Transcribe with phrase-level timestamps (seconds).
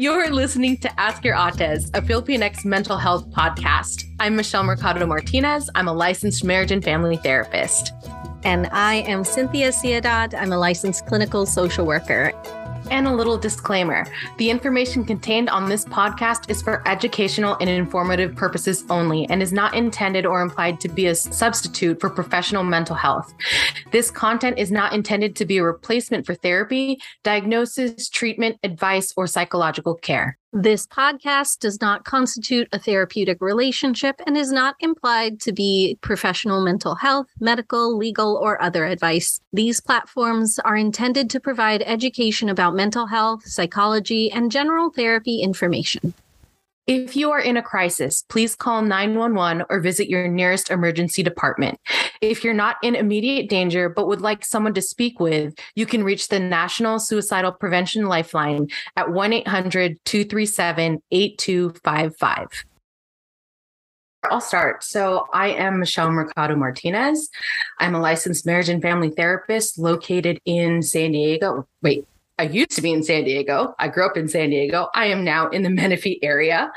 [0.00, 4.04] You're listening to Ask Your Ates, a Filipinx mental health podcast.
[4.20, 5.68] I'm Michelle Mercado Martinez.
[5.74, 7.92] I'm a licensed marriage and family therapist.
[8.44, 10.40] And I am Cynthia Siadat.
[10.40, 12.32] I'm a licensed clinical social worker.
[12.90, 14.06] And a little disclaimer
[14.38, 19.52] the information contained on this podcast is for educational and informative purposes only and is
[19.52, 23.34] not intended or implied to be a substitute for professional mental health.
[23.90, 29.26] This content is not intended to be a replacement for therapy, diagnosis, treatment, advice, or
[29.26, 30.38] psychological care.
[30.52, 36.64] This podcast does not constitute a therapeutic relationship and is not implied to be professional
[36.64, 39.40] mental health, medical, legal, or other advice.
[39.52, 46.14] These platforms are intended to provide education about mental health, psychology, and general therapy information.
[46.88, 51.78] If you are in a crisis, please call 911 or visit your nearest emergency department.
[52.22, 56.02] If you're not in immediate danger but would like someone to speak with, you can
[56.02, 62.64] reach the National Suicidal Prevention Lifeline at 1 800 237 8255.
[64.24, 64.82] I'll start.
[64.82, 67.28] So, I am Michelle Mercado Martinez.
[67.78, 71.68] I'm a licensed marriage and family therapist located in San Diego.
[71.82, 72.06] Wait,
[72.38, 73.74] I used to be in San Diego.
[73.78, 74.88] I grew up in San Diego.
[74.94, 76.70] I am now in the Menifee area.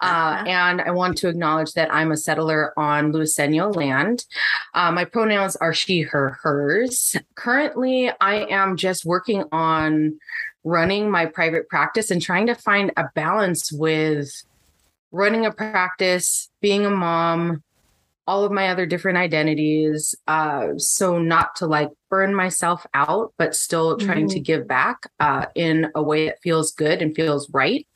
[0.00, 0.44] Uh, uh-huh.
[0.48, 4.24] and I want to acknowledge that I'm a settler on Luiseno land.
[4.74, 7.16] Uh, my pronouns are she, her, hers.
[7.34, 10.18] Currently, I am just working on
[10.64, 14.30] running my private practice and trying to find a balance with
[15.10, 17.62] running a practice, being a mom,
[18.26, 20.14] all of my other different identities.
[20.26, 24.34] Uh, so not to like burn myself out, but still trying mm-hmm.
[24.34, 27.86] to give back uh, in a way that feels good and feels right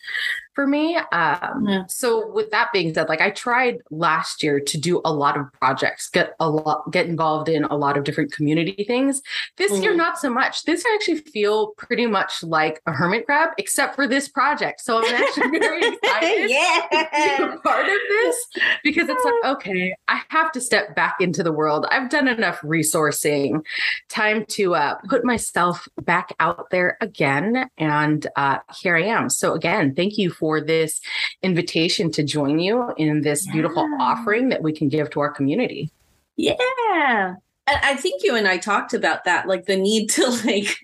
[0.57, 0.97] for me.
[1.13, 1.85] Um, yeah.
[1.87, 5.53] So with that being said, like I tried last year to do a lot of
[5.53, 9.21] projects, get a lot, get involved in a lot of different community things.
[9.59, 9.83] This mm-hmm.
[9.83, 10.65] year, not so much.
[10.65, 14.81] This I actually feel pretty much like a hermit crab, except for this project.
[14.81, 16.87] So I'm actually very excited yeah.
[16.91, 18.47] to be a part of this
[18.83, 21.87] because it's like, okay, I have to step back into the world.
[21.91, 23.63] I've done enough resourcing,
[24.09, 27.69] time to uh, put myself back out there again.
[27.77, 29.29] And uh, here I am.
[29.29, 31.01] So again, thank you for for this
[31.43, 33.53] invitation to join you in this yeah.
[33.53, 35.91] beautiful offering that we can give to our community.
[36.37, 37.35] Yeah.
[37.67, 40.81] I think you and I talked about that, like the need to like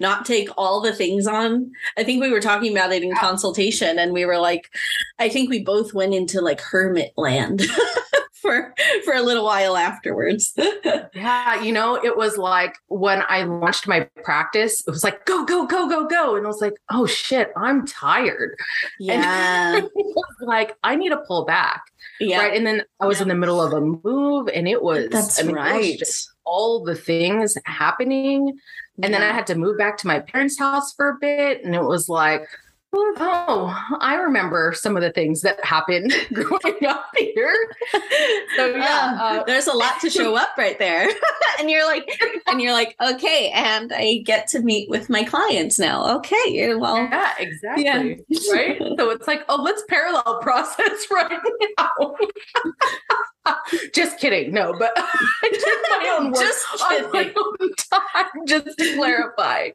[0.00, 1.70] not take all the things on.
[1.98, 4.70] I think we were talking about it in consultation, and we were like,
[5.18, 7.60] I think we both went into like hermit land.
[8.42, 10.52] for for a little while afterwards.
[11.14, 15.44] yeah, you know, it was like when I launched my practice, it was like go
[15.44, 18.56] go go go go and I was like, "Oh shit, I'm tired."
[18.98, 19.80] Yeah.
[20.40, 21.82] like I need to pull back.
[22.20, 22.38] Yeah.
[22.38, 22.56] Right?
[22.56, 23.22] And then I was yeah.
[23.22, 25.98] in the middle of a move and it was That's I mean, right.
[25.98, 28.58] Was all the things happening.
[29.02, 29.18] And yeah.
[29.18, 31.82] then I had to move back to my parents' house for a bit and it
[31.82, 32.48] was like
[32.94, 37.54] Oh, I remember some of the things that happened growing up here.
[38.56, 41.08] So yeah, uh, uh, there's a lot to show up right there.
[41.58, 45.78] and you're like, and you're like, okay, and I get to meet with my clients
[45.78, 46.16] now.
[46.16, 48.52] Okay, well, yeah, exactly, yeah.
[48.52, 48.78] right.
[48.98, 51.40] So it's like, oh, let's parallel process right
[51.78, 52.16] now.
[53.94, 54.52] just kidding.
[54.52, 59.70] No, but I did my own work just on my own time, just to clarify.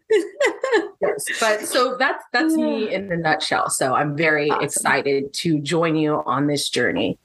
[1.02, 2.66] yes, but so that's that's yeah.
[2.66, 3.70] me in a nutshell.
[3.70, 4.64] So I'm very awesome.
[4.64, 7.18] excited to join you on this journey.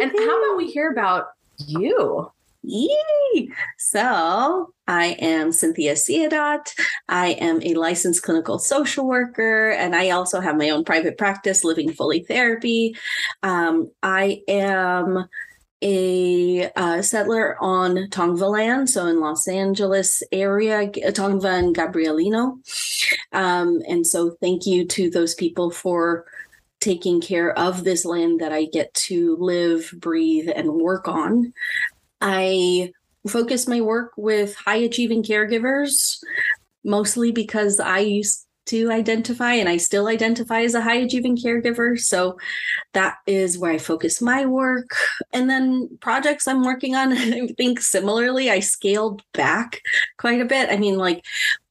[0.00, 2.30] And how about we hear about you?
[2.68, 3.52] Yee!
[3.78, 6.74] So I am Cynthia Siadat.
[7.08, 11.62] I am a licensed clinical social worker, and I also have my own private practice,
[11.62, 12.96] Living Fully Therapy.
[13.44, 15.28] Um, I am
[15.82, 22.58] a uh, settler on Tongva land, so in Los Angeles area, Tongva and Gabrielino.
[23.32, 26.24] Um, and so thank you to those people for
[26.80, 31.52] taking care of this land that I get to live, breathe, and work on.
[32.20, 32.92] I
[33.28, 36.22] focus my work with high achieving caregivers,
[36.84, 38.22] mostly because I
[38.66, 41.98] to identify and I still identify as a high achieving caregiver.
[41.98, 42.38] So
[42.92, 44.90] that is where I focus my work.
[45.32, 49.80] And then projects I'm working on, I think similarly, I scaled back
[50.18, 50.70] quite a bit.
[50.70, 51.24] I mean, like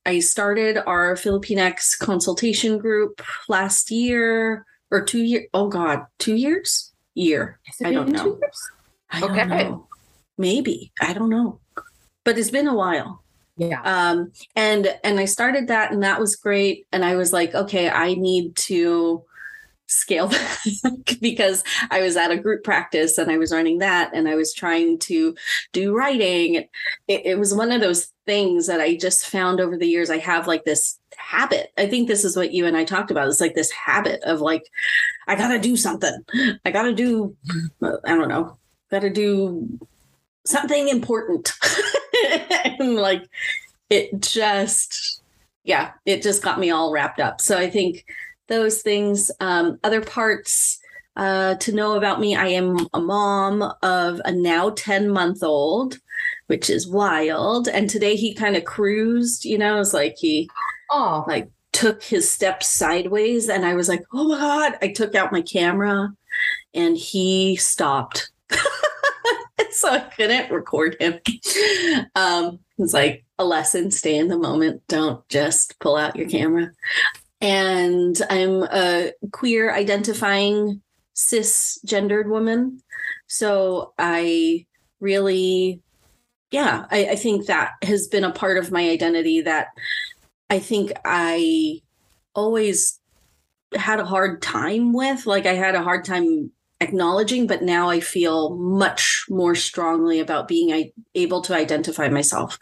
[0.06, 5.48] I started our Filipinx consultation group last year or two years.
[5.54, 6.92] Oh God, two years?
[7.14, 7.60] Year.
[7.84, 8.40] I don't know.
[9.10, 9.46] I don't okay.
[9.46, 9.88] know.
[10.38, 10.92] Maybe.
[11.02, 11.60] I don't know.
[12.26, 13.24] But it's been a while
[13.58, 17.54] yeah um and and i started that and that was great and i was like
[17.56, 19.24] okay i need to
[19.88, 20.28] scale
[20.84, 24.36] back because I was at a group practice and I was running that and I
[24.36, 25.36] was trying to
[25.74, 26.56] do writing.
[27.08, 30.10] It, it, was one of those things that I just found over the years.
[30.10, 31.72] I have like this habit.
[31.78, 33.28] I think this is what you and I talked about.
[33.28, 34.64] It's like this habit of like,
[35.28, 36.24] I got to do something.
[36.66, 37.36] I got to do,
[37.82, 38.58] I don't know,
[38.90, 39.80] got to do
[40.46, 41.52] something important.
[42.80, 43.24] and like,
[43.90, 45.22] it just,
[45.64, 47.42] yeah, it just got me all wrapped up.
[47.42, 48.06] So I think
[48.48, 49.32] those things.
[49.40, 50.80] Um, other parts
[51.16, 55.98] uh, to know about me I am a mom of a now 10 month old,
[56.48, 57.68] which is wild.
[57.68, 60.50] And today he kind of cruised, you know, it's like he
[60.92, 61.24] oh.
[61.28, 63.50] like took his steps sideways.
[63.50, 64.78] And I was like, oh my God.
[64.82, 66.10] I took out my camera
[66.74, 68.30] and he stopped.
[69.80, 71.20] so I couldn't record him.
[72.16, 74.82] Um, it's like a lesson stay in the moment.
[74.88, 76.72] Don't just pull out your camera
[77.42, 80.82] and I'm a queer identifying
[81.16, 82.82] cisgendered woman.
[83.28, 84.66] So I
[85.00, 85.82] really,
[86.52, 89.68] yeah, I, I, think that has been a part of my identity that
[90.50, 91.82] I think I
[92.34, 93.00] always
[93.76, 95.26] had a hard time with.
[95.26, 96.52] Like I had a hard time
[96.82, 102.58] acknowledging, but now I feel much more strongly about being able to identify myself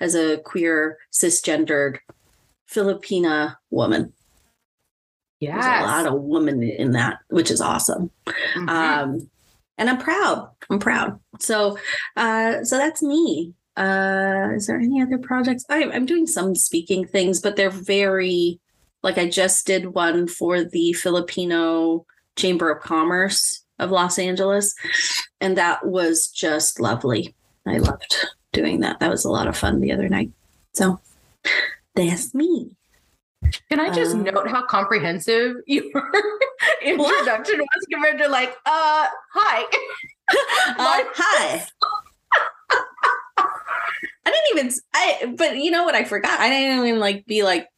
[0.00, 1.98] as a queer cisgendered
[2.70, 4.12] Filipina woman.
[5.40, 8.10] Yeah, a lot of women in that, which is awesome.
[8.26, 8.68] Mm-hmm.
[8.68, 9.30] Um,
[9.76, 10.50] and I'm proud.
[10.68, 11.20] I'm proud.
[11.38, 11.78] So,
[12.16, 13.54] uh, so that's me.
[13.76, 15.64] Uh, is there any other projects?
[15.70, 18.60] I, I'm doing some speaking things, but they're very
[19.02, 22.04] like I just did one for the Filipino
[22.38, 24.74] Chamber of Commerce of Los Angeles,
[25.40, 27.34] and that was just lovely.
[27.66, 28.16] I loved
[28.52, 29.00] doing that.
[29.00, 30.30] That was a lot of fun the other night.
[30.72, 31.00] So
[31.94, 32.76] that's me.
[33.70, 35.84] Can I just uh, note how comprehensive your
[36.82, 39.62] introduction was compared to like, uh, hi.
[40.78, 41.66] uh, hi.
[44.26, 46.38] I didn't even I but you know what I forgot?
[46.38, 47.68] I didn't even like be like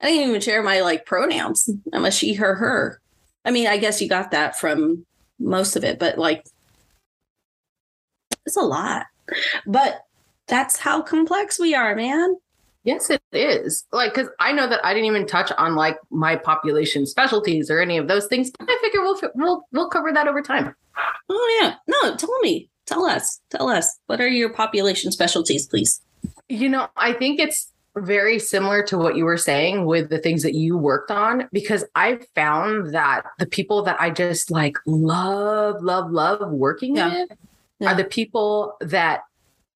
[0.00, 1.68] I didn't even share my like pronouns.
[1.92, 3.00] I'm a she, her, her.
[3.48, 5.06] I mean, I guess you got that from
[5.38, 6.44] most of it, but like
[8.44, 9.06] it's a lot.
[9.66, 10.04] But
[10.48, 12.36] that's how complex we are, man.
[12.84, 13.86] Yes, it is.
[13.90, 17.80] Like, because I know that I didn't even touch on like my population specialties or
[17.80, 18.50] any of those things.
[18.50, 20.74] But I figure we'll we'll we'll cover that over time.
[21.30, 23.98] Oh yeah, no, tell me, tell us, tell us.
[24.08, 26.02] What are your population specialties, please?
[26.50, 30.42] You know, I think it's very similar to what you were saying with the things
[30.42, 35.82] that you worked on because I found that the people that I just like love,
[35.82, 37.08] love, love working yeah.
[37.08, 37.38] with
[37.80, 37.90] yeah.
[37.90, 39.22] are the people that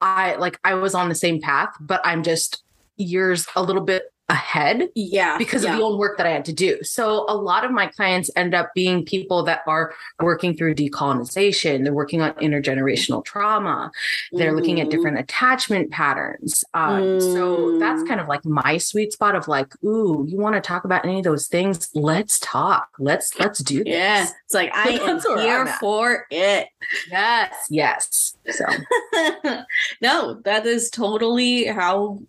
[0.01, 0.59] I like.
[0.65, 2.63] I was on the same path, but I'm just
[2.97, 5.73] years a little bit ahead yeah because yeah.
[5.73, 6.83] of the own work that i had to do.
[6.83, 11.85] So a lot of my clients end up being people that are working through decolonization.
[11.85, 13.91] They're working on intergenerational trauma.
[14.33, 14.57] They're mm-hmm.
[14.57, 14.97] looking at mm-hmm.
[14.97, 16.65] different attachment patterns.
[16.75, 17.23] Um, mm.
[17.23, 20.85] so that's kind of like my sweet spot of like ooh you want to talk
[20.85, 21.91] about any of those things?
[21.95, 22.89] Let's talk.
[22.99, 23.93] Let's let's do this.
[23.93, 26.69] yeah it's like i am here for it.
[27.11, 28.37] Yes yes.
[28.51, 28.65] So.
[30.01, 32.21] No that is totally how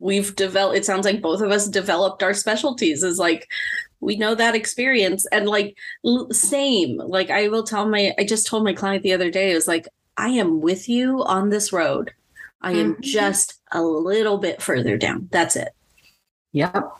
[0.00, 3.48] we've developed it sounds like both of us developed our specialties is like
[4.00, 5.26] we know that experience.
[5.30, 5.76] And like
[6.32, 6.96] same.
[6.96, 9.68] Like i will tell my i just told my client the other day it was
[9.68, 12.12] like i am with you on this road.
[12.62, 13.02] I am mm-hmm.
[13.02, 15.28] just a little bit further down.
[15.30, 15.70] That's it.
[16.52, 16.90] Yep.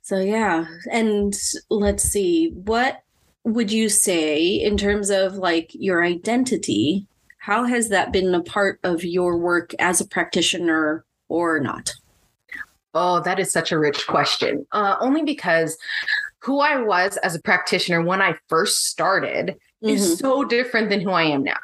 [0.00, 0.64] So yeah.
[0.90, 1.36] And
[1.68, 3.02] let's see what
[3.44, 7.06] would you say in terms of like your identity
[7.38, 11.94] how has that been a part of your work as a practitioner or not
[12.94, 14.66] Oh, that is such a rich question.
[14.72, 15.76] Uh, only because
[16.40, 19.94] who I was as a practitioner when I first started mm-hmm.
[19.94, 21.58] is so different than who I am now.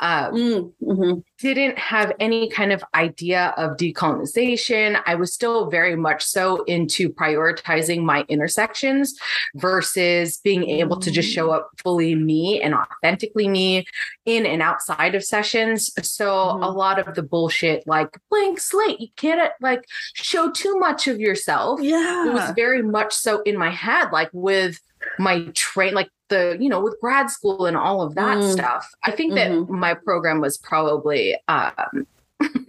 [0.00, 1.20] Uh, mm-hmm.
[1.38, 5.00] Didn't have any kind of idea of decolonization.
[5.06, 9.14] I was still very much so into prioritizing my intersections
[9.54, 13.84] versus being able to just show up fully me and authentically me
[14.24, 15.90] in and outside of sessions.
[16.02, 16.62] So mm-hmm.
[16.62, 19.84] a lot of the bullshit, like blank slate, you can't like
[20.14, 21.80] show too much of yourself.
[21.82, 22.28] Yeah.
[22.28, 24.80] It was very much so in my head, like with
[25.18, 28.52] my train like the you know with grad school and all of that mm.
[28.52, 29.78] stuff i think that mm-hmm.
[29.78, 32.06] my program was probably um,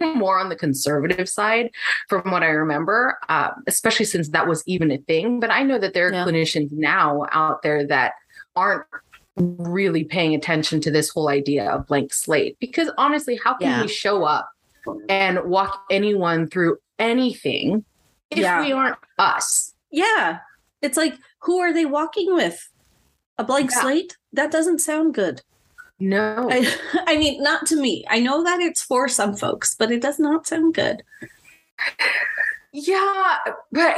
[0.14, 1.70] more on the conservative side
[2.08, 5.78] from what i remember uh, especially since that was even a thing but i know
[5.78, 6.24] that there are yeah.
[6.24, 8.12] clinicians now out there that
[8.56, 8.84] aren't
[9.36, 13.82] really paying attention to this whole idea of blank slate because honestly how can yeah.
[13.82, 14.50] we show up
[15.08, 17.84] and walk anyone through anything
[18.30, 18.60] if yeah.
[18.60, 20.38] we aren't us yeah
[20.82, 22.68] it's like who are they walking with?
[23.38, 23.80] A blank Yeah.
[23.82, 25.42] slate that doesn't sound good
[26.00, 26.48] No.
[26.52, 26.74] I,
[27.06, 30.18] I mean not to me i know that it's for some folks but it does
[30.18, 31.02] not sound good
[32.72, 33.36] Yeah,
[33.72, 33.96] but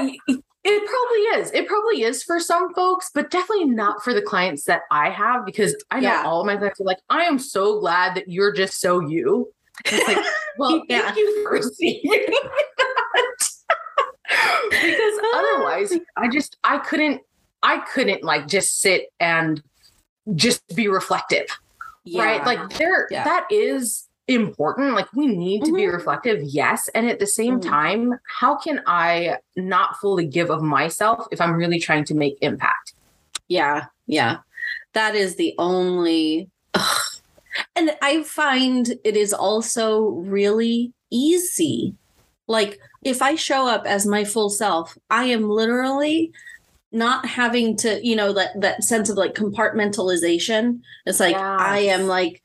[0.62, 1.50] it probably is.
[1.52, 5.44] It probably is for some folks, but definitely not for the clients that I have
[5.44, 6.22] because I know Yeah.
[6.24, 9.52] all of my clients are like, I am so glad that you're just so you.
[9.86, 10.24] It's like,
[10.58, 11.02] well, Yeah.
[11.02, 13.48] thank you for receiving that.
[14.70, 15.38] because ah.
[15.38, 17.22] otherwise, I just I couldn't
[17.62, 19.62] I couldn't like just sit and
[20.34, 21.46] just be reflective
[22.14, 23.24] right like there Yeah.
[23.24, 25.92] that is important like we need to be Mhm.
[25.92, 27.68] reflective yes and at the same Mhm.
[27.68, 32.36] time how can i not fully give of myself if i'm really trying to make
[32.40, 32.94] impact
[33.48, 34.38] Yeah, yeah.
[34.92, 36.48] That is the only.
[36.74, 37.02] Ugh.
[37.74, 41.94] And I find it is also really easy.
[42.46, 46.30] Like, if I show up as my full self, I am literally
[46.92, 50.80] not having to, you know, that, that sense of like compartmentalization.
[51.06, 52.42] It's like I am like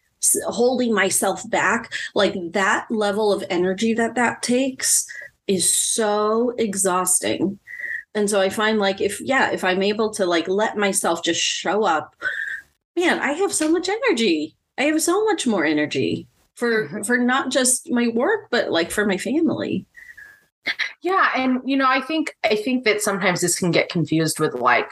[0.48, 1.92] holding myself back.
[2.14, 5.06] Like, that level of energy that that takes
[5.48, 7.60] is so exhausting.
[8.16, 11.42] And so I find like if yeah, if I'm able to like let myself just
[11.42, 12.16] show up,
[12.96, 14.56] man, I have so much energy.
[14.78, 17.06] I have so much more energy for Mhm.
[17.06, 19.86] for not just my work but like for my family.
[21.02, 24.54] Yeah and you know i think i think that sometimes this can get confused with
[24.56, 24.88] like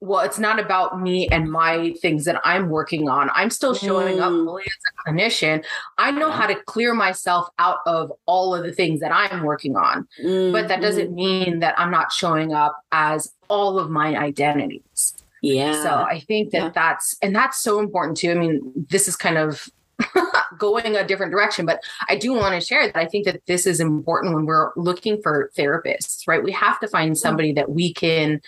[0.00, 4.20] well it's not about me and my things that i'm working on i'm still showing
[4.20, 4.44] up Mm.
[4.44, 5.64] fully as a clinician
[5.98, 9.76] i know how to clear myself out of all of the things that i'm working
[9.76, 10.06] on
[10.52, 15.14] but that doesn't mean that I'm not showing up as all of my identities.
[15.42, 15.82] yeah.
[15.82, 16.68] So I think that Yeah.
[16.74, 18.30] that's and that's so important too.
[18.30, 19.68] I mean, this is kind of
[20.58, 23.66] going a different direction, but I do want to share that I think that this
[23.66, 26.42] is important when we're looking for therapists, right?
[26.42, 27.16] We have to find mm-hmm.
[27.16, 28.40] somebody that we can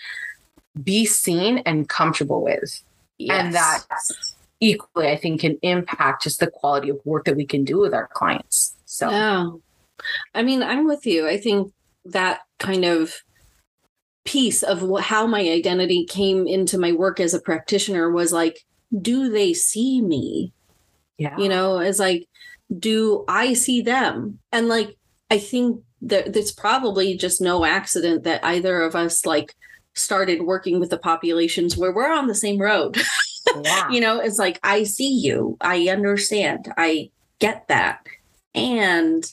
[0.83, 2.83] be seen and comfortable with.
[3.19, 3.85] And that
[4.61, 7.95] equally, I think, can impact just the quality of work that we can do with
[7.95, 8.75] our clients.
[8.85, 9.51] So Yeah.
[10.35, 11.27] I mean, I'm with you.
[11.27, 11.73] I think
[12.05, 13.23] that kind of
[14.25, 18.67] piece of how my identity came into my work as a practitioner was like,
[19.01, 20.53] do they see me?
[21.19, 21.37] Yeah.
[21.39, 22.29] You know, as like,
[22.79, 24.39] do I see them?
[24.53, 24.97] And like,
[25.31, 29.55] I think that there's probably just no accident that either of us like
[29.95, 33.01] started working with the populations where we're on the same road.
[33.63, 33.89] yeah.
[33.91, 38.05] you know it's like i see you i understand i get that
[38.55, 39.33] and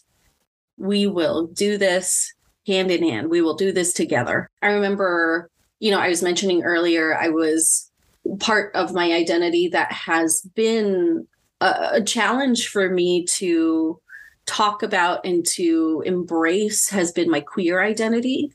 [0.77, 2.33] we will do this
[2.67, 5.49] hand in hand we will do this together i remember
[5.79, 7.91] you know i was mentioning earlier i was
[8.39, 11.27] part of my identity that has been
[11.63, 13.99] a, a challenge for me to
[14.45, 18.51] talk about and to embrace has been my queer identity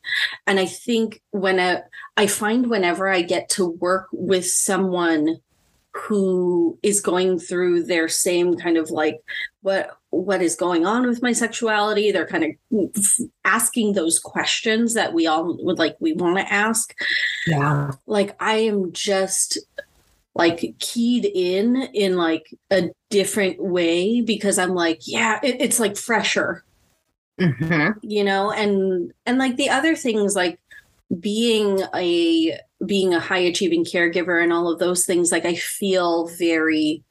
[0.46, 1.82] and i think when I,
[2.16, 5.40] I find whenever i get to work with someone
[5.94, 9.18] who is going through their same kind of like
[9.62, 12.90] what what is going on with my sexuality they're kind of
[13.46, 16.94] asking those questions that we all would like we want to ask
[17.46, 17.90] yeah.
[18.06, 19.58] like i am just
[20.38, 25.97] like keyed in in like a different way because i'm like yeah it, it's like
[25.97, 26.64] fresher
[27.40, 27.95] Mhm.
[28.02, 30.59] you know and and like the other things like
[31.21, 36.26] being a being a high achieving caregiver and all of those things like i feel
[36.28, 37.04] very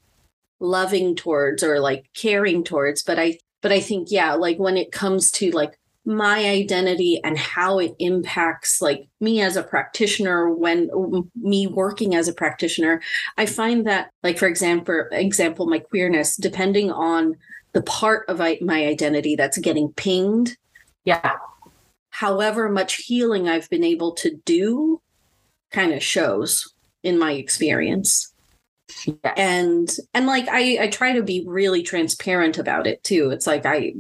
[0.60, 4.92] loving towards or like caring towards but i but i think yeah like when it
[4.92, 10.90] comes to like my identity and how it impacts like me as a practitioner when
[11.36, 13.02] me working as a practitioner
[13.38, 17.36] i find that like for example example my queerness depending on
[17.74, 20.56] the part of my identity that's getting pinged
[21.04, 21.34] Yeah.
[22.10, 25.02] however much healing i've been able to do
[25.72, 26.74] kind of shows
[27.04, 28.34] in my experience
[29.06, 29.18] Yes.
[29.36, 33.66] and and like i i try to be really transparent about it too it's like
[33.66, 33.94] i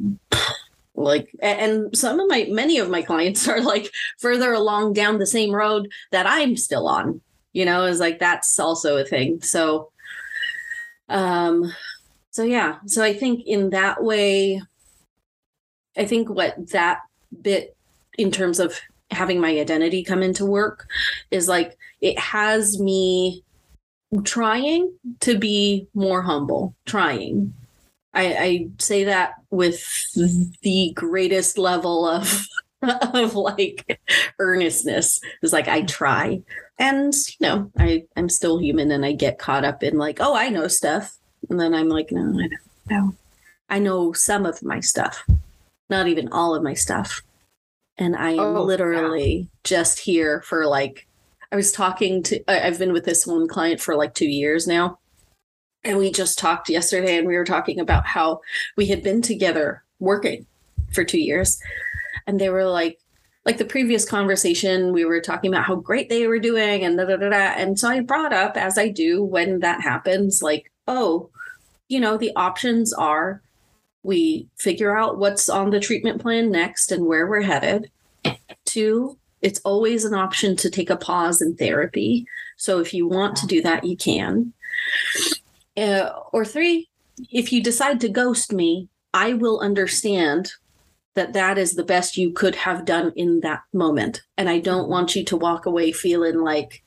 [0.97, 5.25] like and some of my many of my clients are like further along down the
[5.25, 7.21] same road that i'm still on
[7.57, 9.41] you know is like that's also a thing.
[9.41, 9.89] So
[11.09, 11.73] um
[12.29, 12.77] so yeah.
[12.85, 14.61] So i think in that way
[15.97, 16.99] i think what that
[17.41, 17.75] bit
[18.17, 20.87] in terms of having my identity come into work
[21.31, 23.43] is like it has me
[24.23, 27.53] trying to be more humble trying
[28.17, 29.85] I, I say that with
[30.63, 32.47] the greatest level of
[33.13, 33.99] of like
[34.39, 35.21] earnestness.
[35.41, 36.41] It's like I try,
[36.79, 40.35] and you know, I I'm still human, and I get caught up in like, oh,
[40.35, 41.15] I know stuff,
[41.49, 42.51] and then I'm like, no, I don't
[42.89, 43.15] know.
[43.69, 45.23] I know some of my stuff,
[45.89, 47.21] not even all of my stuff,
[47.97, 51.07] and I am Oh, literally just here for like
[51.51, 54.99] I was talking to, I've been with this one client for like two years now.
[55.83, 58.41] And we just talked yesterday and we were talking about how
[58.75, 60.45] we had been together working
[60.93, 61.59] for two years.
[62.25, 62.99] And they were like,
[63.45, 67.05] like the previous conversation, we were talking about how great they were doing and da
[67.05, 67.53] da da da.
[67.55, 71.29] And so I brought up, as I do when that happens, like, oh,
[71.87, 73.41] you know, the options are
[74.03, 77.89] we figure out what's on the treatment plan next and where we're headed.
[78.65, 82.25] Two, it's always an option to take a pause in therapy.
[82.57, 84.53] So if you want to do that, you can.
[85.77, 86.89] Uh, or three,
[87.31, 90.51] if you decide to ghost me, I will understand
[91.15, 94.21] that that is the best you could have done in that moment.
[94.37, 96.83] And I don't want you to walk away feeling like,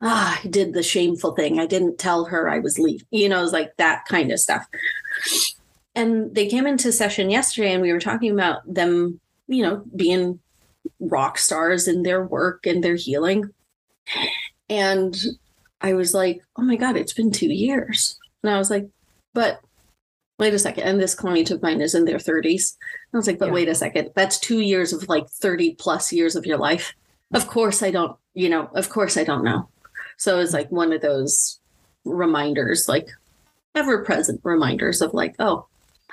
[0.00, 1.58] ah, I did the shameful thing.
[1.58, 3.06] I didn't tell her I was leaving.
[3.10, 4.66] You know, it's like that kind of stuff.
[5.94, 10.40] And they came into session yesterday and we were talking about them, you know, being
[10.98, 13.50] rock stars in their work and their healing.
[14.68, 15.16] And
[15.80, 18.18] I was like, oh my God, it's been two years.
[18.44, 18.88] And I was like,
[19.32, 19.60] but
[20.38, 20.84] wait a second.
[20.84, 22.76] And this client of mine is in their 30s.
[23.12, 23.54] I was like, but yeah.
[23.54, 24.10] wait a second.
[24.14, 26.94] That's two years of like 30 plus years of your life.
[27.32, 29.68] Of course, I don't, you know, of course, I don't know.
[30.18, 31.58] So it's like one of those
[32.04, 33.08] reminders, like
[33.74, 35.66] ever present reminders of like, oh,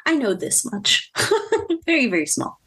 [0.06, 1.12] I know this much.
[1.86, 2.60] very, very small.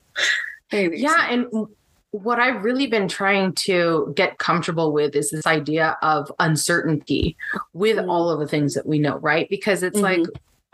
[0.70, 1.14] Very, very yeah.
[1.14, 1.32] Small.
[1.32, 1.68] And
[2.14, 7.36] what I've really been trying to get comfortable with is this idea of uncertainty
[7.72, 8.08] with mm-hmm.
[8.08, 9.48] all of the things that we know, right?
[9.50, 10.22] Because it's mm-hmm.
[10.22, 10.30] like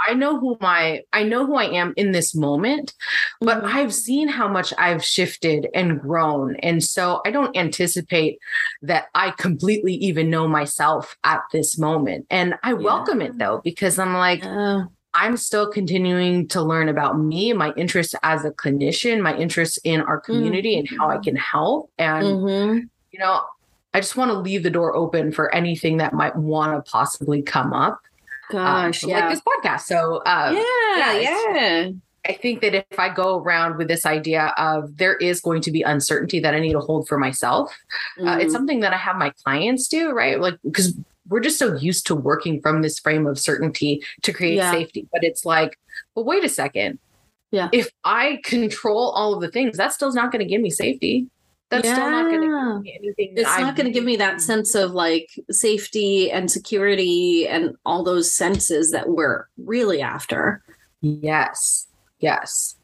[0.07, 2.93] I know who my I know who I am in this moment,
[3.41, 3.75] but mm-hmm.
[3.75, 6.57] I've seen how much I've shifted and grown.
[6.57, 8.39] And so I don't anticipate
[8.83, 12.27] that I completely even know myself at this moment.
[12.29, 12.81] And I yeah.
[12.81, 17.73] welcome it though, because I'm like, uh, I'm still continuing to learn about me, my
[17.77, 20.93] interest as a clinician, my interest in our community mm-hmm.
[20.93, 21.91] and how I can help.
[21.99, 22.79] And, mm-hmm.
[23.11, 23.43] you know,
[23.93, 27.43] I just want to leave the door open for anything that might want to possibly
[27.43, 28.01] come up.
[28.51, 29.21] Um, Gosh, yeah.
[29.21, 29.81] like this podcast.
[29.83, 31.55] So, uh, yeah, yeah.
[31.55, 31.91] yeah.
[32.29, 35.71] I think that if I go around with this idea of there is going to
[35.71, 37.75] be uncertainty that I need to hold for myself,
[38.19, 38.29] mm.
[38.29, 38.53] uh, it's mm-hmm.
[38.53, 40.39] something that I have my clients do, right?
[40.39, 40.95] Like, because
[41.31, 44.73] we're just so used to working from this frame of certainty to create yeah.
[44.73, 45.09] safety.
[45.13, 45.79] But it's like,
[46.15, 46.99] but wait a second.
[47.53, 47.69] Yeah.
[47.73, 51.29] If I control all of the things, that still's not going to give me safety.
[51.71, 51.95] That's yeah.
[51.95, 53.35] still not going to give me anything.
[53.37, 58.03] It's not going to give me that sense of like safety and security and all
[58.03, 60.63] those senses that we're really after.
[61.01, 61.87] Yes.
[62.19, 62.75] Yes.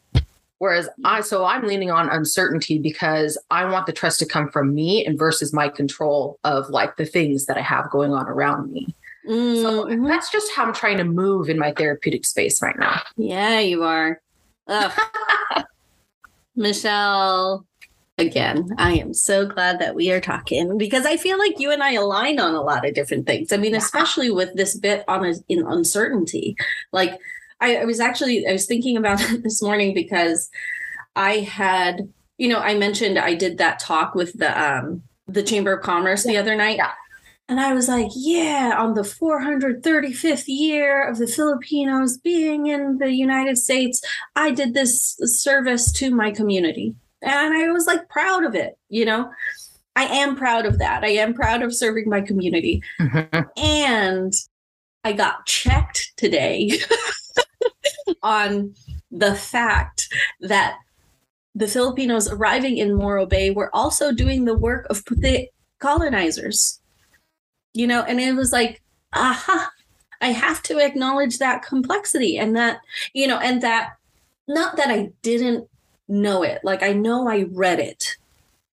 [0.58, 4.74] Whereas I, so I'm leaning on uncertainty because I want the trust to come from
[4.74, 8.72] me and versus my control of like the things that I have going on around
[8.72, 8.94] me.
[9.28, 9.62] Mm-hmm.
[9.62, 13.02] So that's just how I'm trying to move in my therapeutic space right now.
[13.16, 14.20] Yeah, you are.
[16.56, 17.66] Michelle,
[18.18, 21.82] again, I am so glad that we are talking because I feel like you and
[21.82, 23.52] I align on a lot of different things.
[23.52, 23.78] I mean, yeah.
[23.78, 26.56] especially with this bit on a, in uncertainty.
[26.92, 27.18] Like
[27.60, 30.50] I, I was actually I was thinking about it this morning because
[31.14, 35.72] I had, you know, I mentioned I did that talk with the um the Chamber
[35.74, 36.76] of Commerce the other night.
[36.76, 36.92] Yeah.
[37.48, 43.12] And I was like, yeah, on the 435th year of the Filipinos being in the
[43.12, 44.02] United States,
[44.34, 46.96] I did this service to my community.
[47.22, 49.30] And I was like proud of it, you know?
[49.94, 51.04] I am proud of that.
[51.04, 52.82] I am proud of serving my community.
[53.00, 53.42] Mm-hmm.
[53.56, 54.32] And
[55.04, 56.72] I got checked today
[58.22, 58.74] on
[59.10, 60.08] the fact
[60.40, 60.78] that
[61.54, 66.80] the Filipinos arriving in Morro Bay were also doing the work of the colonizers.
[67.72, 69.70] You know, and it was like, aha,
[70.20, 72.80] I have to acknowledge that complexity and that,
[73.12, 73.96] you know, and that
[74.48, 75.68] not that I didn't
[76.08, 78.16] know it, like I know I read it.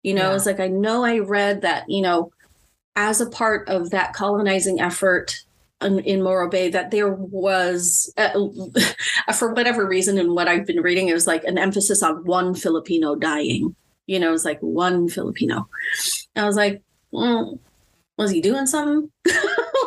[0.03, 0.37] You know, yeah.
[0.37, 2.33] it's like I know I read that, you know,
[2.97, 5.45] as a part of that colonizing effort,
[5.85, 8.33] in, Morro Bay that there was, uh,
[9.35, 12.55] for whatever reason, and what I've been reading, it was like an emphasis on one
[12.55, 13.75] Filipino dying.
[14.07, 15.69] You know, it was like one Filipino.
[16.37, 17.59] I was like, well,
[18.19, 19.11] was he doing something?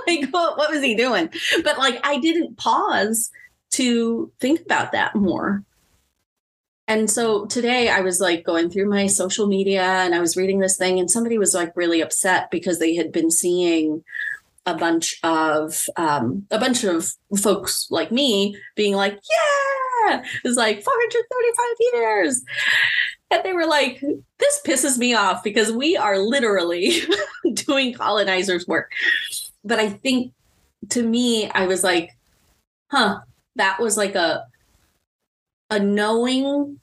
[0.07, 1.29] like, what, what was he doing?
[1.63, 3.31] But like, I didn't pause
[3.71, 5.63] to think about that more.
[6.87, 10.59] And so today I was like going through my social media and I was reading
[10.59, 14.03] this thing, and somebody was like really upset because they had been seeing
[14.65, 20.83] a bunch of um, a bunch of folks like me being like, "Yeah, it's like
[20.83, 22.43] 435 years,"
[23.31, 24.01] and they were like,
[24.39, 27.01] "This pisses me off because we are literally
[27.53, 28.91] doing colonizers' work."
[29.63, 30.33] But I think
[30.89, 32.11] to me, I was like,
[32.91, 33.19] "Huh,
[33.55, 34.45] that was like a
[35.69, 36.79] a knowing,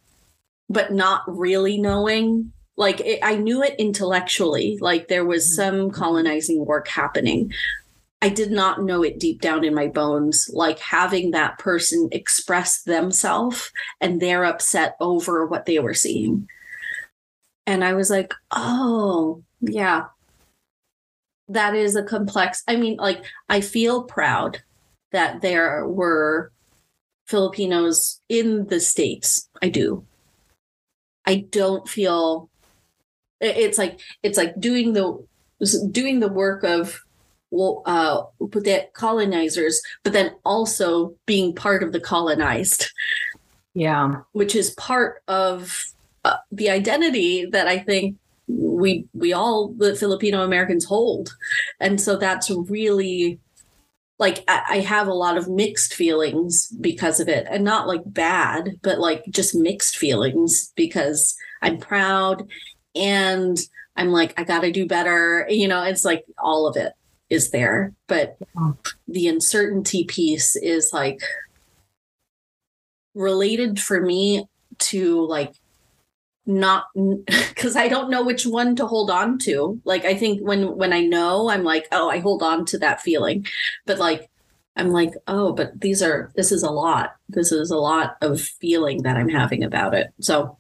[0.69, 5.79] but not really knowing." Like it, I knew it intellectually, like there was mm-hmm.
[5.79, 7.53] some colonizing work happening.
[8.23, 12.83] I did not know it deep down in my bones, like having that person express
[12.83, 16.49] themselves and they're upset over what they were seeing.
[17.67, 20.07] And I was like, oh, yeah,
[21.49, 22.63] that is a complex.
[22.69, 24.63] I mean, like, I feel proud
[25.11, 26.53] that there were
[27.27, 29.49] Filipinos in the States.
[29.61, 30.05] I do.
[31.27, 32.51] I don't feel
[33.43, 35.25] it's like it's like doing the
[35.91, 37.03] doing the work of
[37.51, 42.91] well uh the colonizers but then also being part of the colonized.
[43.75, 44.21] Yeah.
[44.33, 45.85] Which is part of
[46.25, 51.35] uh, the identity that i think we we all the filipino americans hold.
[51.81, 53.39] And so that's really
[54.19, 57.47] like I, I have a lot of mixed feelings because of it.
[57.51, 62.47] And not like bad but like just mixed feelings because i'm proud
[62.95, 63.59] and
[63.97, 66.93] i'm like i gotta do better you know it's like all of it
[67.31, 68.37] is there but
[69.09, 71.21] the uncertainty piece is like
[73.15, 74.47] related for me
[74.79, 75.55] to like
[76.47, 76.87] not
[77.27, 79.81] because i don't know which one to hold on to.
[79.85, 83.01] Like i think when when i know i'm like oh i hold on to that
[83.01, 83.47] feeling.
[83.87, 84.29] But like
[84.77, 87.15] i'm like oh but these are this is a lot.
[87.29, 90.09] This is a lot of feeling that i'm having about it.
[90.21, 90.59] So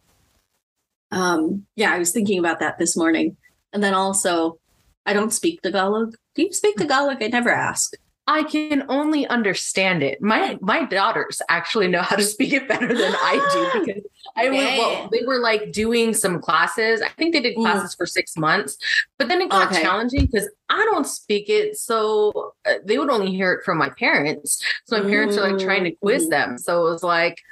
[1.12, 3.36] um yeah i was thinking about that this morning
[3.72, 4.58] and then also
[5.06, 7.94] i don't speak tagalog do you speak tagalog i never ask
[8.28, 10.22] I can only understand it.
[10.22, 14.02] My my daughters actually know how to speak it better than I do because
[14.36, 17.02] I was well, they were like doing some classes.
[17.02, 17.62] I think they did mm.
[17.62, 17.96] classes mm.
[17.96, 18.76] for six months,
[19.18, 19.82] but then it got okay.
[19.82, 23.90] challenging because I don't speak it, so uh, they would only hear it from my
[23.90, 24.62] parents.
[24.84, 26.30] So my parents are like trying to quiz mm.
[26.30, 26.58] them.
[26.58, 27.42] So it was like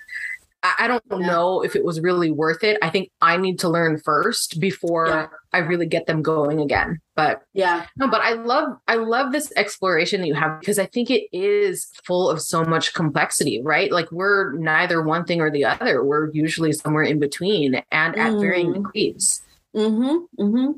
[0.62, 1.26] I don't yeah.
[1.26, 2.76] know if it was really worth it.
[2.82, 5.26] I think I need to learn first before yeah.
[5.54, 7.00] I really get them going again.
[7.16, 10.86] But yeah, no, but I love I love this exploration that you have because I
[10.86, 13.90] think it is full of so much complexity, right?
[13.90, 16.04] Like we're neither one thing or the other.
[16.04, 18.40] We're usually somewhere in between and at mm.
[18.40, 19.42] varying degrees.
[19.74, 20.42] Mm-hmm.
[20.42, 20.72] Mm-hmm.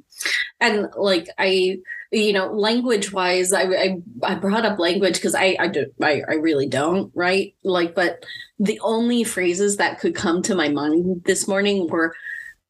[0.61, 1.79] And like I
[2.12, 6.22] you know, language wise, I, I, I brought up language because I I do I,
[6.29, 8.25] I really don't right like, but
[8.59, 12.14] the only phrases that could come to my mind this morning were,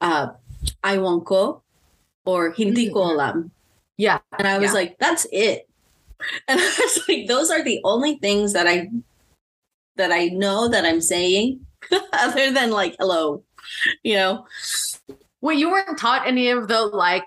[0.01, 0.29] uh,
[0.85, 1.63] "I won't go,"
[2.25, 3.11] or "Hindi ko mm.
[3.11, 3.51] alam."
[3.99, 4.75] Yeah, and I was yeah.
[4.75, 5.69] like, "That's it,"
[6.49, 8.91] and I was like, "Those are the only things that I
[9.97, 11.67] that I know that I'm saying,
[12.13, 13.43] other than like hello,"
[14.05, 14.47] you know.
[15.41, 17.27] Well, you weren't taught any of the like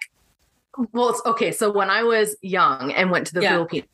[0.92, 1.52] well, it's okay.
[1.52, 3.52] So when I was young and went to the yeah.
[3.52, 3.86] Philippines,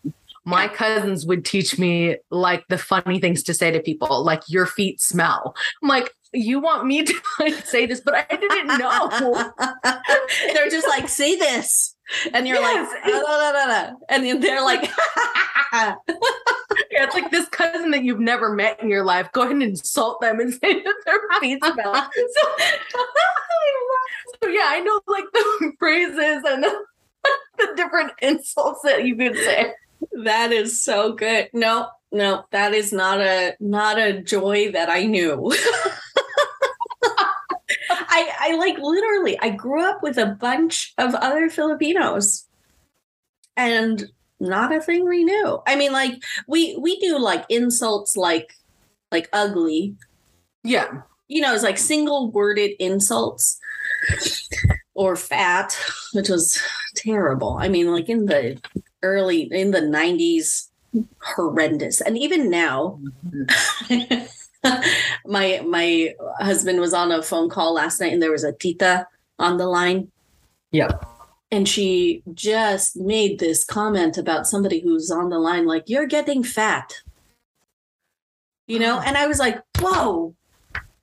[0.46, 0.74] my yeah.
[0.74, 5.00] cousins would teach me like the funny things to say to people, like your feet
[5.00, 5.56] smell.
[5.82, 9.54] I'm like, you want me to like say this, but I didn't know.
[10.54, 11.96] they're just like, say this.
[12.34, 12.92] And you're yes.
[12.92, 14.90] like, da, da, da, and then they're like,
[15.72, 15.96] yeah,
[16.92, 19.32] it's like this cousin that you've never met in your life.
[19.32, 21.94] Go ahead and insult them and say that their feet smell.
[21.94, 22.50] So,
[24.44, 26.74] so yeah, I know like the phrases and the,
[27.58, 29.74] the different insults that you could say.
[30.24, 31.50] That is so good.
[31.54, 35.54] No, no, that is not a not a joy that I knew.
[38.12, 42.46] I I like literally I grew up with a bunch of other Filipinos
[43.58, 44.06] and
[44.40, 45.62] not a thing we knew.
[45.66, 48.54] I mean like we we knew like insults like
[49.12, 49.96] like ugly.
[50.64, 51.02] Yeah.
[51.28, 53.60] You know, it's like single worded insults
[54.94, 55.78] or fat,
[56.14, 56.62] which was
[56.96, 57.58] terrible.
[57.60, 58.62] I mean, like in the
[59.02, 60.70] early in the 90s,
[61.22, 62.02] horrendous.
[62.02, 63.00] And even now,
[63.34, 64.26] mm-hmm.
[65.26, 69.08] my my husband was on a phone call last night and there was a tita
[69.40, 70.12] on the line.
[70.72, 71.06] Yep.
[71.52, 76.44] And she just made this comment about somebody who's on the line, like, you're getting
[76.44, 77.02] fat.
[78.68, 79.04] You know, ah.
[79.06, 80.34] and I was like, whoa,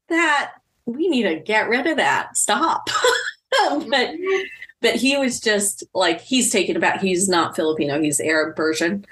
[0.08, 0.52] that
[0.86, 2.36] we need to get rid of that.
[2.36, 2.88] Stop.
[3.90, 4.14] but
[4.80, 7.02] but he was just like he's taken aback.
[7.02, 9.04] He's not Filipino, he's Arab Persian.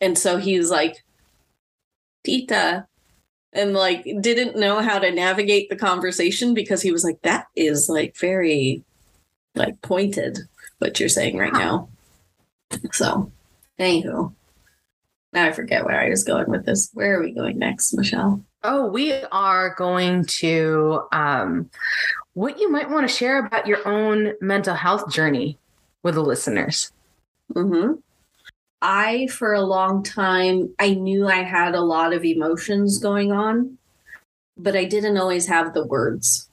[0.00, 1.04] And so he's like,
[2.24, 2.86] Tita,
[3.52, 7.88] and like didn't know how to navigate the conversation because he was like, that is
[7.88, 8.82] like very
[9.54, 10.38] like pointed
[10.78, 11.88] what you're saying right now.
[12.92, 13.30] So
[13.78, 14.32] anywho.
[15.32, 16.90] Now I forget where I was going with this.
[16.92, 18.42] Where are we going next, Michelle?
[18.64, 21.70] Oh, we are going to um,
[22.34, 25.58] what you might want to share about your own mental health journey
[26.02, 26.92] with the listeners.
[27.54, 27.94] Mm-hmm.
[28.82, 33.78] I, for a long time, I knew I had a lot of emotions going on,
[34.58, 36.50] but I didn't always have the words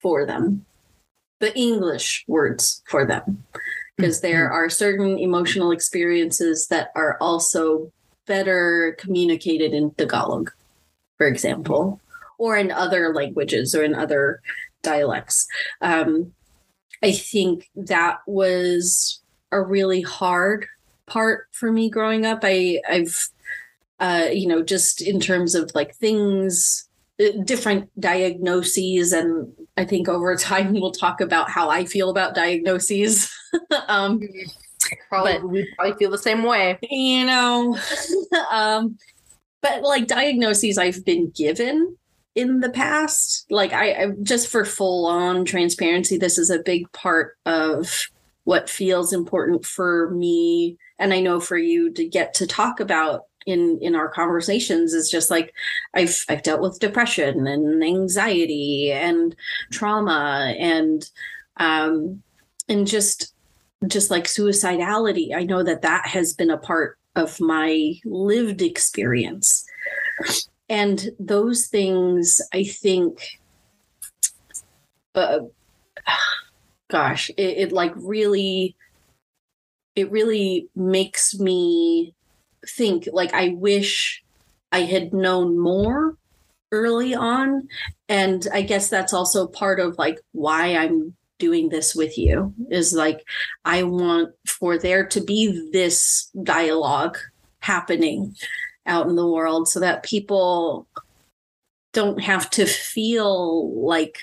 [0.00, 0.66] for them.
[1.40, 3.44] the English words for them
[3.96, 4.54] because there Mm-hmm.
[4.54, 7.92] are certain emotional experiences that are also
[8.26, 10.50] better communicated in Tagalog,
[11.16, 12.00] for example,
[12.38, 14.40] or in other languages or in other
[14.82, 15.46] dialects.
[15.80, 16.32] Um,
[17.02, 20.66] I think that was a really hard
[21.08, 22.40] part for me growing up.
[22.42, 23.28] I, I've,
[24.00, 26.88] uh, you know, just in terms of like things,
[27.20, 32.34] uh, different diagnoses, and I think over time we'll talk about how I feel about
[32.34, 33.32] diagnoses.
[33.88, 34.20] um,
[35.08, 36.78] Probably we probably feel the same way.
[36.82, 37.76] you know
[38.50, 38.96] um
[39.60, 41.96] but like diagnoses i've been given
[42.34, 46.90] in the past like I, I just for full on transparency this is a big
[46.92, 48.08] part of
[48.44, 53.24] what feels important for me and i know for you to get to talk about
[53.46, 55.54] in in our conversations is just like
[55.94, 59.34] i've i've dealt with depression and anxiety and
[59.70, 61.10] trauma and
[61.56, 62.22] um
[62.68, 63.34] and just
[63.86, 65.34] just like suicidality.
[65.34, 69.64] I know that that has been a part of my lived experience.
[70.68, 73.40] And those things i think
[75.14, 75.40] uh,
[76.88, 78.76] gosh it, it like really
[79.98, 82.14] it really makes me
[82.66, 84.22] think like i wish
[84.70, 86.16] i had known more
[86.70, 87.66] early on.
[88.08, 92.92] And i guess that's also part of like why i'm doing this with you is
[92.92, 93.24] like
[93.64, 97.16] i want for there to be this dialogue
[97.60, 98.34] happening
[98.86, 100.86] out in the world so that people
[101.92, 104.18] don't have to feel like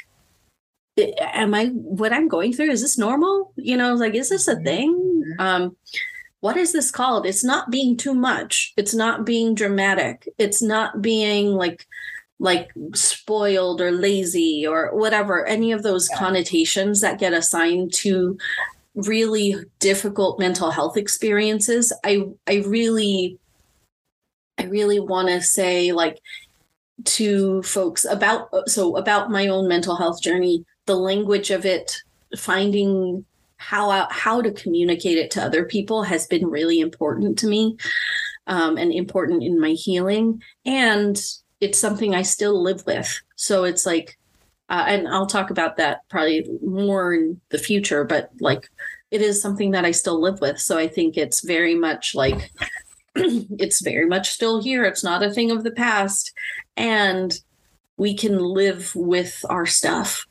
[1.20, 3.54] am i what i'm going through is this normal?
[3.56, 4.64] You know like is this a mm-hmm.
[4.64, 5.76] thing um
[6.41, 7.26] what is this called?
[7.26, 8.71] It's not being too much.
[8.78, 10.30] It's not being dramatic.
[10.38, 11.88] It's not being like
[12.39, 16.19] like spoiled or lazy or whatever any of those Yeah.
[16.19, 18.38] connotations that get assigned to
[18.93, 21.91] really difficult mental health experiences.
[22.04, 23.39] I i really
[24.58, 26.19] i really want to say like
[27.06, 31.98] to folks about so about my own mental health journey the language of it
[32.38, 33.26] finding
[33.69, 37.78] how I- how to communicate it to other people has been really important to me
[38.47, 40.41] um, and important in my healing.
[40.65, 41.19] And
[41.62, 43.21] it's something i still live with.
[43.36, 44.17] So it's like
[44.69, 48.67] uh, and i'll talk about that probably more in the future but like
[49.12, 50.60] it is something that i still live with.
[50.60, 52.51] So i think it's very much like
[53.15, 54.84] it's very much still here.
[54.84, 56.34] It's not a thing of the past.
[56.75, 57.38] And
[57.97, 60.28] we can live with our stuff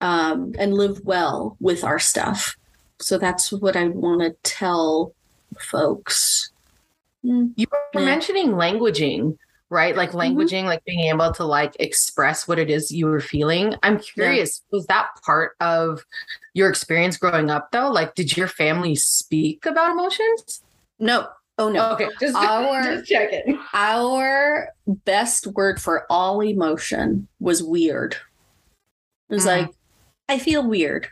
[0.00, 2.56] um, and live well with our stuff.
[3.02, 5.12] So that's what I want to tell
[5.58, 6.50] folks.
[7.24, 8.06] Mm, You were Yeah.
[8.06, 9.36] mentioning languaging,
[9.70, 9.96] right?
[9.96, 13.74] Like languaging, like being able to like express what it is you were feeling.
[13.82, 16.04] I'm curious, was that part of
[16.54, 17.90] your experience growing up though?
[17.90, 20.62] Like, did your family speak about emotions?
[20.98, 21.90] No, oh no.
[21.92, 23.58] Okay, just, Our- just checking.
[23.72, 28.16] Our best word for all emotion was weird.
[29.28, 29.46] It was Mm.
[29.46, 29.70] like,
[30.28, 31.08] I feel weird.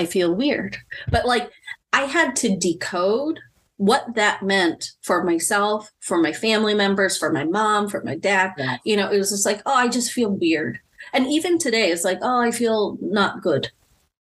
[0.00, 0.78] I feel weird.
[1.10, 1.50] But like,
[1.92, 3.38] I had to decode
[3.76, 8.52] what that meant for myself, for my family members, for my mom, for my dad.
[8.56, 8.76] Yeah.
[8.84, 10.78] You know, it was just like, oh, I just feel weird.
[11.12, 13.70] And even today, it's like, oh, I feel not good.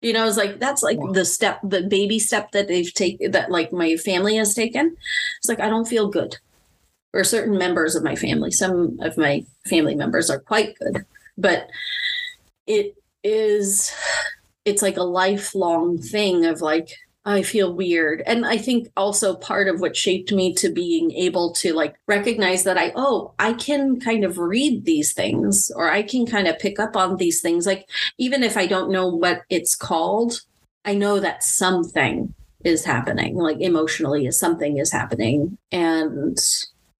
[0.01, 1.11] You know, it's like that's like Yeah.
[1.11, 4.95] the step, the baby step that they've taken, that like my family has taken.
[5.39, 6.37] It's like I don't feel good.
[7.13, 11.05] Or certain members of my family, some of my family members are quite good,
[11.37, 11.67] but
[12.67, 13.91] it is,
[14.67, 16.89] it's like a lifelong thing of like
[17.27, 18.23] I feel weird.
[18.25, 22.63] And I think also part of what shaped me to being able to like recognize
[22.63, 26.57] that I, oh, I can kind of read these things or I can kind of
[26.57, 27.65] pick up on these things.
[27.65, 30.39] Like, even if I don't know what it's called,
[30.85, 35.57] I know that something is happening, like emotionally, is something is happening.
[35.69, 36.39] And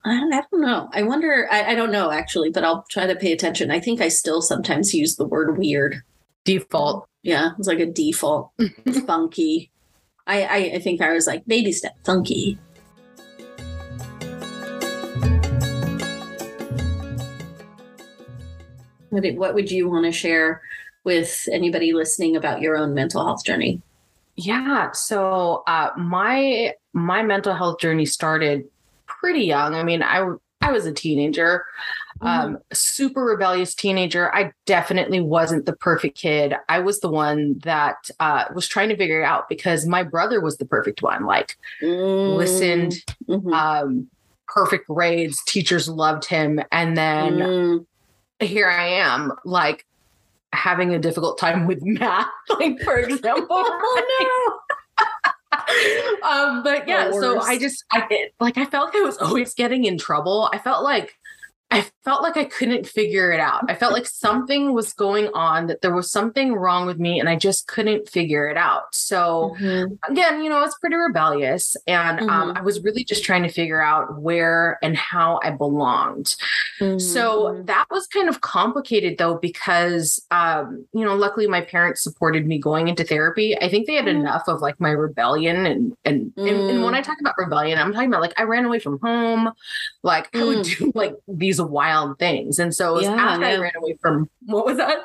[0.03, 0.89] I, I don't know.
[0.91, 3.71] I wonder, I, I don't know actually, but I'll try to pay attention.
[3.71, 6.01] I think I still sometimes use the word weird.
[6.47, 7.09] Default.
[7.23, 8.51] Yeah, it's like a default.
[9.05, 9.69] funky.
[10.25, 12.57] I, I I think I was like baby step funky.
[19.09, 20.61] What what would you want to share
[21.03, 23.81] with anybody listening about your own mental health journey?
[24.37, 24.91] Yeah.
[24.91, 28.63] So uh, my my mental health journey started
[29.05, 29.75] pretty young.
[29.75, 30.25] I mean, I
[30.61, 31.65] I was a teenager,
[32.21, 34.33] um, super rebellious teenager.
[34.33, 36.55] I definitely wasn't the perfect kid.
[36.69, 40.41] I was the one that uh, was trying to figure it out because my brother
[40.41, 41.25] was the perfect one.
[41.25, 42.95] Like listened,
[43.29, 43.53] Mhm.
[43.53, 44.09] um,
[44.47, 47.85] perfect grades, teachers loved him, and then Mm.
[48.39, 49.85] here I am, like
[50.53, 52.27] having a difficult time with math,
[52.59, 53.47] like for example.
[53.49, 54.59] oh
[56.23, 59.83] um, but yeah, so I just I like I felt like I was always getting
[59.85, 60.49] in trouble.
[60.53, 61.13] I felt like
[61.69, 63.69] I felt like I couldn't figure it out.
[63.69, 67.27] I felt like something was going on, that there was something wrong with me, and
[67.27, 68.95] I just couldn't figure it out.
[68.95, 69.93] So, mm-hmm.
[70.09, 71.75] again, you know, it's pretty rebellious.
[71.85, 72.29] And um, mm-hmm.
[72.29, 76.37] um, I was really just trying to figure out where and how I belonged.
[76.79, 76.99] Mm-hmm.
[76.99, 82.47] So, that was kind of complicated, though, because, um, you know, luckily my parents supported
[82.47, 83.57] me going into therapy.
[83.57, 84.21] I think they had mm-hmm.
[84.21, 85.65] enough of like my rebellion.
[85.65, 87.03] And, and, and, and, when I mm.
[87.03, 89.51] talk about rebellion, I'm talking about like I ran away from home,
[90.03, 90.77] like I would mm.
[90.77, 92.59] do like these these wild things.
[92.59, 93.49] And so yeah, after yeah.
[93.49, 95.03] I ran away from what was that?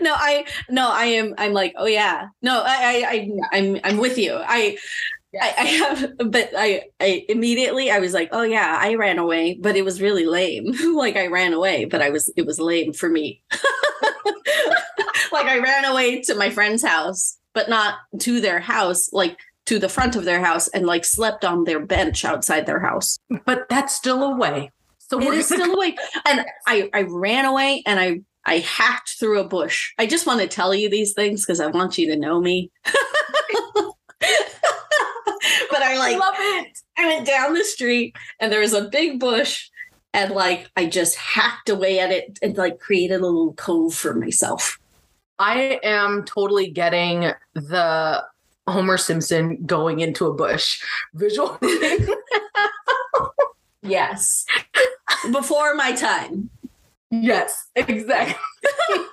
[0.00, 2.28] No, I no, I am I'm like, oh yeah.
[2.42, 4.34] No, I I, I I'm I'm with you.
[4.34, 4.76] I
[5.40, 9.58] I, I, have, but I, I immediately I was like, oh yeah, I ran away,
[9.60, 10.72] but it was really lame.
[10.96, 13.42] like I ran away, but I was it was lame for me.
[15.32, 19.12] like I ran away to my friend's house, but not to their house.
[19.12, 22.80] Like to the front of their house and like slept on their bench outside their
[22.80, 23.18] house.
[23.44, 24.70] But that's still a way.
[25.08, 25.96] So it is still away.
[26.26, 29.92] And I, I ran away and I, I hacked through a bush.
[29.98, 32.70] I just want to tell you these things because I want you to know me.
[32.84, 32.94] but
[35.82, 36.78] I like I love it.
[36.96, 39.68] I went down the street and there was a big bush
[40.12, 44.14] and like I just hacked away at it and like created a little cove for
[44.14, 44.78] myself.
[45.38, 48.24] I am totally getting the
[48.66, 50.82] Homer Simpson going into a bush
[51.14, 51.58] visual.
[53.82, 54.44] Yes
[55.32, 56.50] before my time.
[57.10, 58.34] Yes, exactly.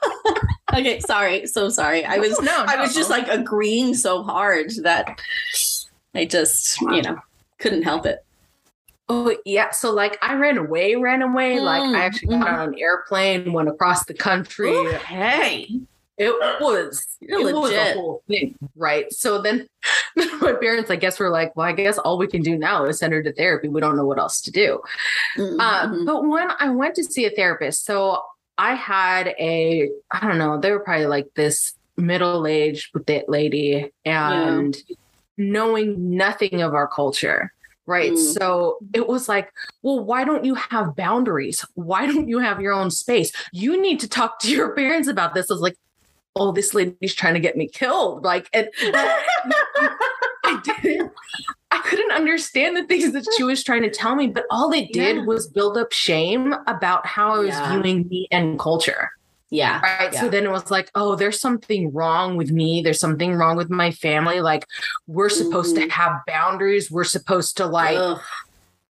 [0.74, 1.48] okay, sorry.
[1.48, 2.04] So sorry.
[2.04, 5.20] I was no, no, I was just like agreeing so hard that
[6.14, 7.18] I just, you know,
[7.60, 8.26] couldn't help it.
[9.08, 11.58] Oh yeah, so like I ran away, ran away.
[11.58, 12.56] Mm, like I actually got mm-hmm.
[12.56, 14.72] on an airplane, went across the country.
[14.72, 15.70] Ooh, hey,
[16.18, 17.56] it was it legit.
[17.56, 19.12] was a whole thing, right?
[19.12, 19.68] So then
[20.42, 23.00] my parents, I guess, were like, "Well, I guess all we can do now is
[23.00, 23.68] send her to therapy.
[23.68, 24.82] We don't know what else to do."
[25.38, 25.60] Mm-hmm.
[25.60, 28.24] Um, but when I went to see a therapist, so
[28.58, 32.92] I had a, I don't know, they were probably like this middle-aged
[33.28, 34.96] lady, and yeah.
[35.38, 37.52] knowing nothing of our culture,
[37.86, 38.14] right?
[38.14, 38.34] Mm.
[38.34, 39.52] So it was like,
[39.82, 41.66] well, why don't you have boundaries?
[41.76, 43.32] Why don't you have your own space?
[43.52, 45.52] You need to talk to your parents about this.
[45.52, 45.78] I was like,
[46.36, 48.24] oh, this lady's trying to get me killed.
[48.24, 51.12] Like, and I didn't,
[51.72, 54.92] I couldn't understand the things that she was trying to tell me, but all it
[54.92, 55.26] did yeah.
[55.26, 57.72] was build up shame about how I was yeah.
[57.72, 59.10] viewing me and culture.
[59.52, 59.80] Yeah.
[59.80, 60.12] Right.
[60.12, 60.22] Yeah.
[60.22, 62.82] So then it was like, oh, there's something wrong with me.
[62.82, 64.42] There's something wrong with my family.
[64.42, 64.66] Like,
[65.08, 65.88] we're supposed mm-hmm.
[65.88, 66.92] to have boundaries.
[66.92, 68.22] We're supposed to like Ugh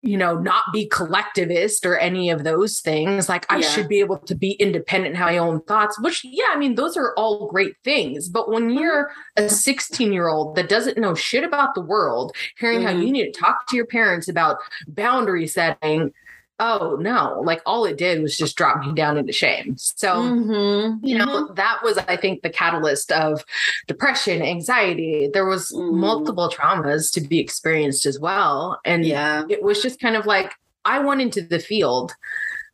[0.06, 3.28] you know, not be collectivist or any of those things.
[3.28, 3.68] Like I yeah.
[3.68, 6.76] should be able to be independent and have my own thoughts, which, yeah, I mean,
[6.76, 8.28] those are all great things.
[8.28, 8.78] But when mm-hmm.
[8.78, 12.86] you're a 16 year old that doesn't know shit about the world, hearing mm-hmm.
[12.86, 16.12] how you need to talk to your parents about boundary setting,
[16.58, 21.04] oh no like all it did was just drop me down into shame so mm-hmm.
[21.04, 21.54] you know mm-hmm.
[21.54, 23.44] that was i think the catalyst of
[23.86, 25.98] depression anxiety there was mm-hmm.
[25.98, 30.54] multiple traumas to be experienced as well and yeah it was just kind of like
[30.84, 32.14] i went into the field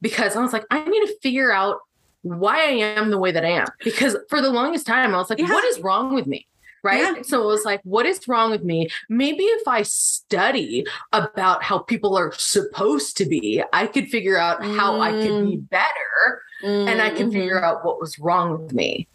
[0.01, 1.79] because i was like i need to figure out
[2.23, 5.29] why i am the way that i am because for the longest time i was
[5.29, 5.51] like yeah.
[5.51, 6.47] what is wrong with me
[6.83, 7.17] right?
[7.17, 7.23] Yeah.
[7.23, 8.89] So it was like, what is wrong with me?
[9.09, 14.61] Maybe if I study about how people are supposed to be, I could figure out
[14.61, 14.77] mm.
[14.77, 15.71] how I could be mm.
[15.71, 16.89] better mm.
[16.89, 17.33] and I can mm-hmm.
[17.33, 19.09] figure out what was wrong with me.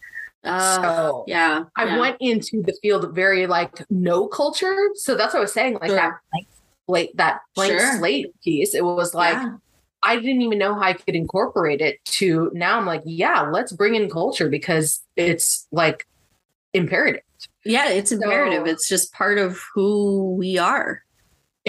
[0.43, 1.99] Uh, so yeah, I yeah.
[1.99, 4.89] went into the field of very like no culture.
[4.95, 5.95] So that's what I was saying, like sure.
[5.95, 6.47] that blank
[6.85, 7.97] slate, that blank sure.
[7.97, 8.73] slate piece.
[8.73, 9.57] It was like yeah.
[10.03, 13.73] I didn't even know how I could incorporate it to now I'm like, yeah, let's
[13.73, 16.07] bring in culture because it's like
[16.73, 17.23] imperative.
[17.67, 18.65] Yeah, it's imperative.
[18.65, 21.03] So, it's just part of who we are.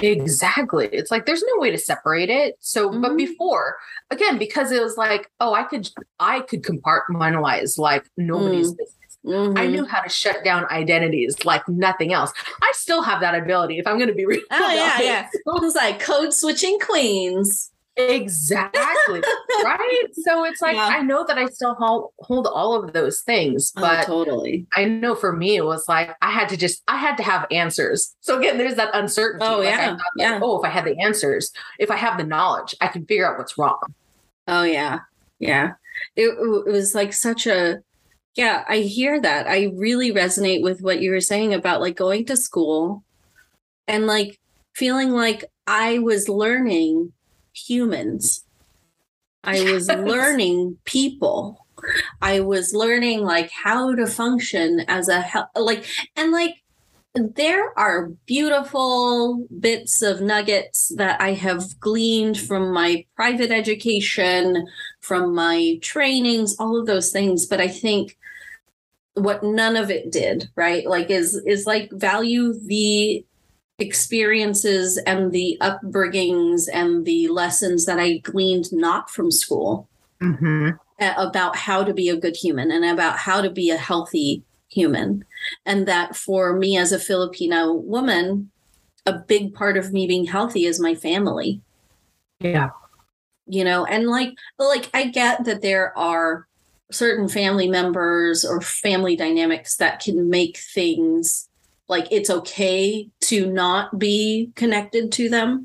[0.02, 0.88] Exactly.
[0.92, 2.56] It's like there's no way to separate it.
[2.61, 3.00] So, mm-hmm.
[3.00, 3.76] but before,
[4.11, 5.88] again, because it was like, oh, I could
[6.20, 8.78] I could compartmentalize like nobody's mm.
[8.78, 8.94] business.
[9.26, 9.58] Mm-hmm.
[9.58, 12.32] I knew how to shut down identities like nothing else.
[12.62, 14.40] I still have that ability if I'm going to be real.
[14.51, 15.28] Oh yeah, yeah.
[15.32, 17.70] It was like code switching queens.
[17.99, 19.20] Exactly.
[19.64, 20.05] right.
[20.12, 20.86] So it's like, yeah.
[20.86, 24.66] I know that I still hold, hold all of those things, oh, but oh, totally.
[24.72, 27.46] I know for me, it was like, I had to just, I had to have
[27.51, 28.14] answers.
[28.20, 29.44] So again, there's that uncertainty.
[29.44, 29.96] Oh, like yeah.
[30.16, 30.40] yeah.
[30.40, 33.36] oh, if I had the answers, if I have the knowledge, I can figure out
[33.36, 33.80] what's wrong.
[34.46, 35.01] Oh, yeah.
[35.40, 35.72] Yeah.
[36.14, 37.78] It, it was like such a,
[38.36, 39.49] yeah, I hear that.
[39.49, 43.03] I really resonate with what you were saying about like going to school
[43.88, 44.38] and like
[44.76, 47.12] feeling like I was learning
[47.66, 48.44] humans.
[49.44, 51.66] I was learning people.
[52.20, 55.86] I was learning like how to function as a like
[56.16, 56.56] and like
[57.14, 64.66] there are beautiful bits of nuggets that I have gleaned from my private education,
[65.00, 67.46] from my trainings, all of those things.
[67.46, 68.16] But I think
[69.14, 70.86] what none of it did, right?
[70.86, 73.24] Like is is like value the
[73.79, 79.89] experiences and the upbringings and the lessons that I gleaned not from school
[80.20, 80.70] Mm-hmm.
[80.99, 85.24] about how to be a good human and about how to be a healthy human.
[85.64, 88.51] And that for me as a Filipino woman,
[89.07, 91.61] a big part of me being healthy is my family.
[92.41, 92.70] Yeah.
[93.47, 96.49] You know, and like like I get that there are
[96.91, 101.47] certain family members or family dynamics that can make things
[101.89, 105.64] like it's okay to not be connected to them.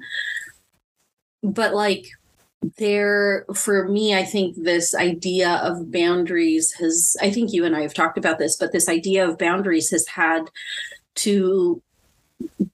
[1.43, 2.07] But like
[2.77, 7.81] there for me i think this idea of boundaries has i think you and i
[7.81, 10.49] have talked about this but this idea of boundaries has had
[11.15, 11.81] to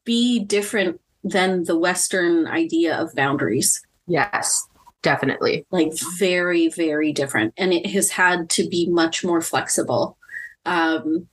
[0.03, 4.67] be different than the western idea of boundaries Yes,
[5.01, 5.65] definitely.
[5.71, 10.17] like very very different and it has had to be much more flexible
[10.65, 11.27] um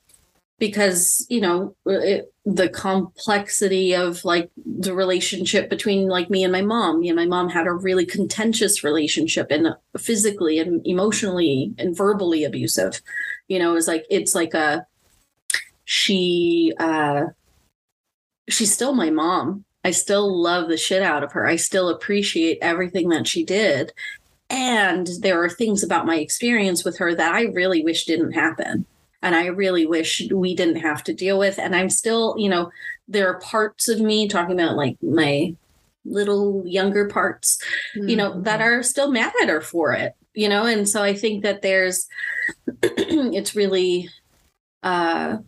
[0.59, 6.63] because you know it, the complexity of like the relationship between like me and my
[6.63, 7.01] mom.
[7.01, 12.45] Me and my mom had a really contentious relationship and physically and emotionally and verbally
[12.45, 13.01] abusive.
[13.49, 14.87] You know it was like it's like a
[15.85, 17.27] she uh
[18.49, 19.65] she's still my mom.
[19.85, 21.47] I still love the shit out of her.
[21.47, 23.93] I still appreciate everything that she did.
[24.51, 28.87] And there are things about my experience with her that i really wish didn't happen
[29.27, 31.59] and I really wish we didn't have to deal with.
[31.59, 32.71] And I'm still, you know,
[33.09, 35.57] there are parts of me talking about like my
[36.05, 37.61] little younger parts,
[37.97, 41.13] you know, that are still mad at her for it, you know, and so I
[41.13, 42.07] think that there's,
[42.83, 44.09] it's really,
[44.85, 45.39] uh,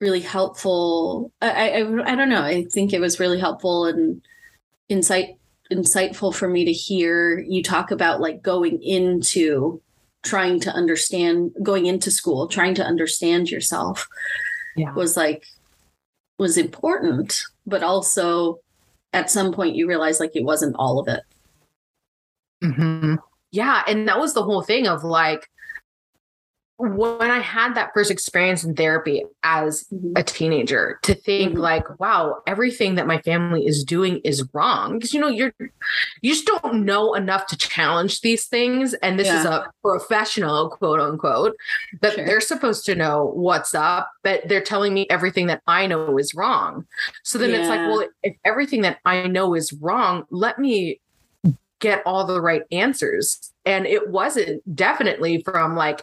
[0.00, 1.30] really helpful.
[1.42, 2.42] I, I, I don't know.
[2.42, 4.22] I think it was really helpful and
[4.88, 5.36] insight,
[5.70, 9.82] insightful for me to hear you talk about like going into
[10.26, 14.08] trying to understand going into school trying to understand yourself
[14.76, 14.92] Yeah.
[14.94, 15.42] was like
[16.38, 18.58] was important but also
[19.12, 21.22] at some point you realize like it wasn't all of it
[22.62, 23.14] hmm
[23.52, 23.82] Yeah.
[23.88, 25.48] And that was the whole thing of like,
[26.78, 31.58] when I had that first experience in therapy as a teenager, to think Mhm.
[31.58, 34.94] like, wow, everything that my family is doing is wrong.
[34.94, 35.52] Because you know, you're
[36.20, 38.92] you just don't know enough to challenge these things.
[38.94, 41.56] And this is a professional, quote unquote,
[42.02, 42.26] that Sure.
[42.26, 46.34] they're supposed to know what's up, but they're telling me everything that I know is
[46.34, 46.86] wrong.
[47.22, 51.00] So then it's like, well, if everything that I know is wrong, let me
[51.80, 53.52] get all the right answers.
[53.64, 56.02] And it wasn't definitely from like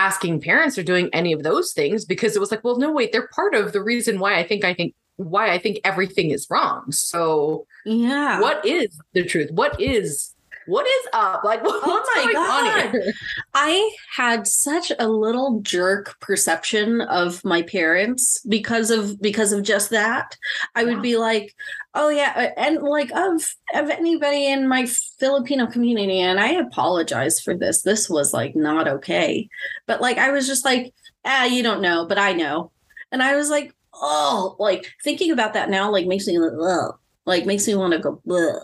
[0.00, 3.12] asking parents or doing any of those things because it was like, well, no, wait,
[3.12, 6.46] they're part of the reason why I think I think why I think everything is
[6.48, 6.90] wrong.
[6.90, 9.50] So yeah what is the truth?
[9.50, 10.34] What is
[10.70, 11.44] what is up?
[11.44, 12.90] Like Oh my going on God.
[12.92, 13.12] here?
[13.54, 19.90] I had such a little jerk perception of my parents because of because of just
[19.90, 20.36] that.
[20.74, 21.54] I would be like,
[21.94, 24.86] "Oh yeah," and like of of anybody in my
[25.18, 27.82] Filipino community and I apologize for this.
[27.82, 29.48] This was like not okay.
[29.86, 30.94] But like I was just like,
[31.24, 32.70] "Ah, you don't know, but I know."
[33.12, 36.98] And I was like, "Oh, like thinking about that now like makes me like, ugh,
[37.26, 38.62] like makes me want to go Bleh.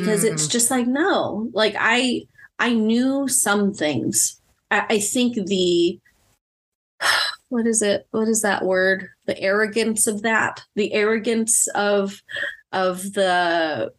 [0.00, 2.22] Because it's just like no like i
[2.58, 4.40] i knew some things.
[4.70, 6.00] I, I think the
[7.48, 8.06] what is it?
[8.10, 9.08] What is that word?
[9.26, 12.22] The arrogance of that the arrogance of
[12.72, 13.92] of the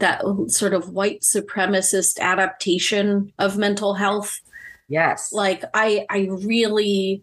[0.00, 4.40] that sort of white supremacist adaptation of mental health.
[4.88, 5.32] Yes.
[5.32, 7.22] like i i really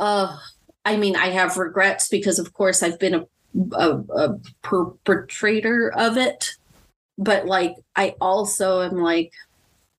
[0.00, 0.36] uh
[0.84, 3.26] i mean i have regrets because of course i've been a
[3.72, 6.57] a, a perpetrator of it
[7.18, 9.32] but like i also am like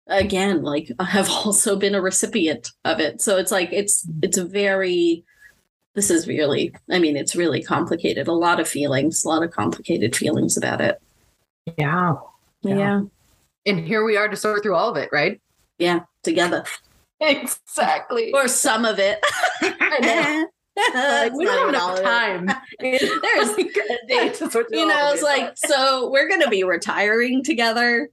[0.07, 4.37] again like i have also been a recipient of it so it's like it's it's
[4.37, 5.23] a very
[5.95, 9.51] this is really i mean it's really complicated a lot of feelings a lot of
[9.51, 11.01] complicated feelings about it
[11.77, 12.15] yeah.
[12.61, 12.75] Yeah.
[12.77, 13.01] yeah
[13.65, 15.39] And here we are to sort through all of it, right?
[15.77, 16.63] yeah together
[17.21, 18.31] Exactly.
[18.33, 19.19] or some of it
[19.61, 20.47] I know.
[20.93, 22.49] Like, we don't have enough time.
[22.79, 23.01] There's
[23.57, 28.09] like a day to sort you know it's like so we're gonna be retiring together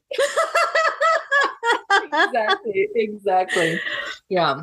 [2.12, 3.80] exactly, exactly.
[4.28, 4.60] Yeah.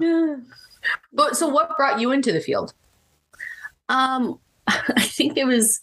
[1.11, 2.73] But so what brought you into the field?
[3.89, 5.81] um i think it was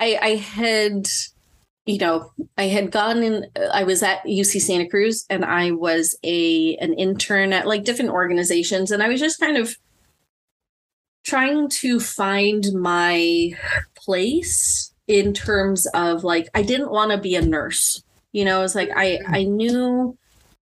[0.00, 1.06] i i had
[1.86, 6.16] you know, I had gone in, I was at UC Santa Cruz and I was
[6.22, 8.90] a an intern at like different organizations.
[8.90, 9.76] And I was just kind of
[11.24, 13.52] trying to find my
[13.94, 18.02] place in terms of like, I didn't want to be a nurse.
[18.32, 20.16] You know, it's like I I knew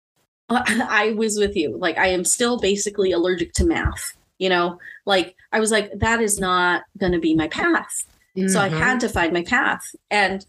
[0.49, 1.77] I was with you.
[1.77, 4.13] Like I am still basically allergic to math.
[4.39, 8.05] You know, like I was like, that is not going to be my path.
[8.35, 8.47] Mm-hmm.
[8.47, 8.99] So I had mm-hmm.
[8.99, 9.83] to find my path.
[10.09, 10.45] And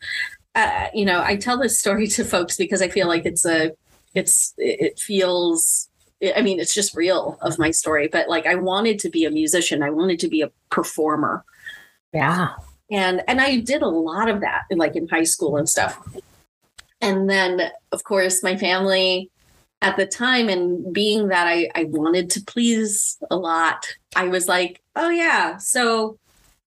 [0.55, 3.73] uh, you know, I tell this story to folks because I feel like it's a,
[4.15, 5.89] it's, it feels,
[6.37, 9.31] I mean, it's just real of my story, but like I wanted to be a
[9.31, 9.83] musician.
[9.83, 11.45] I wanted to be a performer.
[12.13, 12.51] Yeah.
[12.91, 15.99] And, and I did a lot of that in like in high school and stuff.
[17.01, 19.31] And then of course my family
[19.81, 24.47] at the time and being that I, I wanted to please a lot, I was
[24.47, 26.19] like, oh yeah, so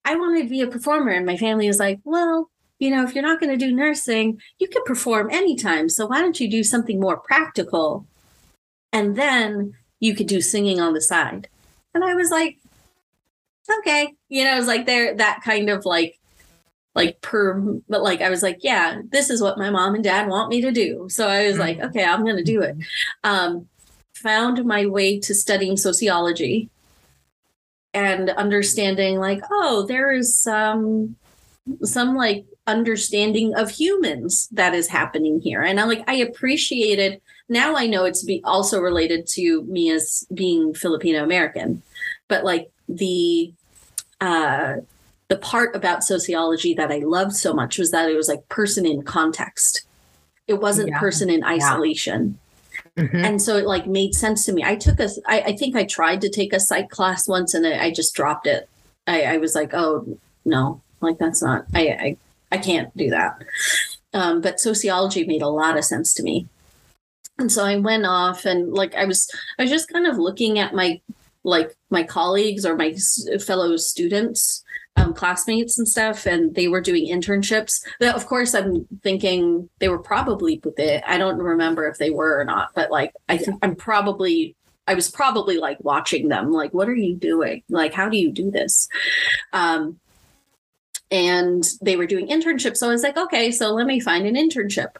[0.04, 1.12] I wanted to be a performer.
[1.12, 4.42] And my family was like, well, you know, if you're not going to do nursing,
[4.60, 5.88] you can perform anytime.
[5.88, 8.06] So why don't you do something more practical?
[8.96, 11.50] And then you could do singing on the side.
[11.94, 12.58] And I was like,
[13.80, 14.14] okay.
[14.30, 16.18] You know, it was like there that kind of like
[16.94, 20.30] like per but like I was like, yeah, this is what my mom and dad
[20.30, 21.08] want me to do.
[21.10, 21.88] So I was like, mm-hmm.
[21.88, 22.78] okay, I'm gonna do it.
[23.26, 23.68] Um
[24.14, 26.70] found my way to studying sociology
[27.94, 31.18] and understanding like, oh, there is some
[31.84, 35.62] some like understanding of humans that is happening here.
[35.62, 37.20] And I'm like I appreciated
[37.50, 41.82] now I know it's be also related to me as being Filipino American,
[42.28, 43.54] but like the
[44.22, 44.76] uh
[45.28, 48.86] the part about sociology that I loved so much was that it was like person
[48.86, 49.86] in context.
[50.48, 51.00] It wasn't yeah.
[51.00, 52.38] person in isolation.
[52.96, 53.04] Yeah.
[53.04, 53.26] Mm-hmm.
[53.26, 54.64] And so it like made sense to me.
[54.64, 57.66] I took a, I, I think I tried to take a psych class once and
[57.66, 58.70] I, I just dropped it.
[59.08, 62.18] I, I was like, oh no, like that's not, I, I
[62.52, 63.42] I can't do that.
[64.14, 66.48] Um, but sociology made a lot of sense to me.
[67.38, 69.30] And so I went off and like I was
[69.60, 71.02] I was just kind of looking at my
[71.44, 72.96] like my colleagues or my
[73.40, 74.64] fellow students
[74.98, 77.84] um, classmates and stuff, and they were doing internships.
[78.00, 81.04] That, of course, I'm thinking they were probably with it.
[81.06, 84.56] I don't remember if they were or not, but like I think I'm probably
[84.88, 87.64] I was probably like watching them, like, what are you doing?
[87.70, 88.88] Like, how do you do this?
[89.52, 90.00] Um,
[91.12, 92.78] and they were doing internships.
[92.78, 94.96] So I was like, okay, so let me find an internship.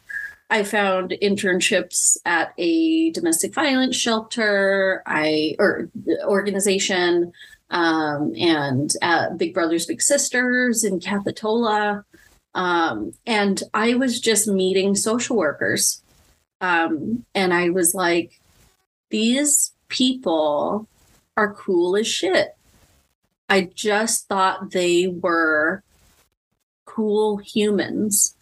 [0.56, 5.90] I found internships at a domestic violence shelter, I or
[6.24, 7.34] organization,
[7.72, 12.06] um, and at Big Brothers Big Sisters in Capitola,
[12.54, 16.02] um, and I was just meeting social workers,
[16.62, 18.40] um, and I was like,
[19.10, 20.88] these people
[21.36, 22.56] are cool as shit.
[23.50, 25.84] I just thought they were
[26.86, 28.35] cool humans.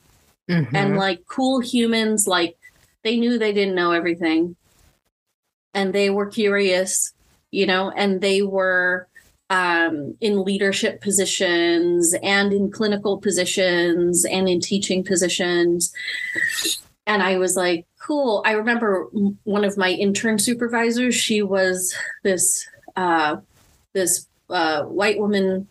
[0.50, 0.76] Mm-hmm.
[0.76, 2.58] And like cool humans, like
[3.04, 4.56] they knew they didn't know everything.
[5.74, 7.14] And they were curious,
[7.52, 9.08] you know, and they were
[9.50, 15.94] um, in leadership positions and in clinical positions and in teaching positions.
[17.08, 18.44] And I was like, cool.
[18.46, 19.08] I remember
[19.44, 23.38] one of my intern supervisors, she was this uh,
[23.94, 25.68] this uh, white woman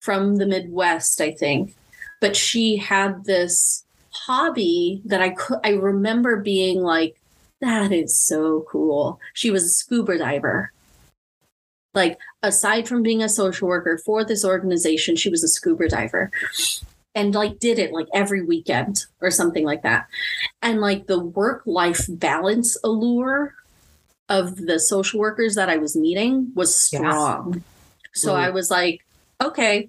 [0.00, 1.74] from the Midwest, I think
[2.20, 3.84] but she had this
[4.24, 7.20] hobby that I could I remember being like
[7.60, 9.20] that is so cool.
[9.32, 10.72] She was a scuba diver.
[11.94, 16.30] Like aside from being a social worker for this organization, she was a scuba diver.
[17.14, 20.06] And like did it like every weekend or something like that.
[20.60, 23.54] And like the work life balance allure
[24.28, 27.54] of the social workers that I was meeting was strong.
[27.54, 28.22] Yes.
[28.22, 29.04] So I was like,
[29.42, 29.88] okay,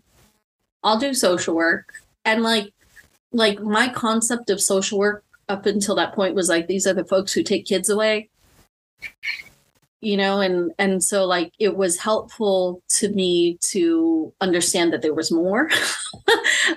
[0.83, 2.73] I'll do social work and like
[3.31, 7.05] like my concept of social work up until that point was like these are the
[7.05, 8.29] folks who take kids away.
[9.99, 15.13] You know and and so like it was helpful to me to understand that there
[15.13, 15.69] was more.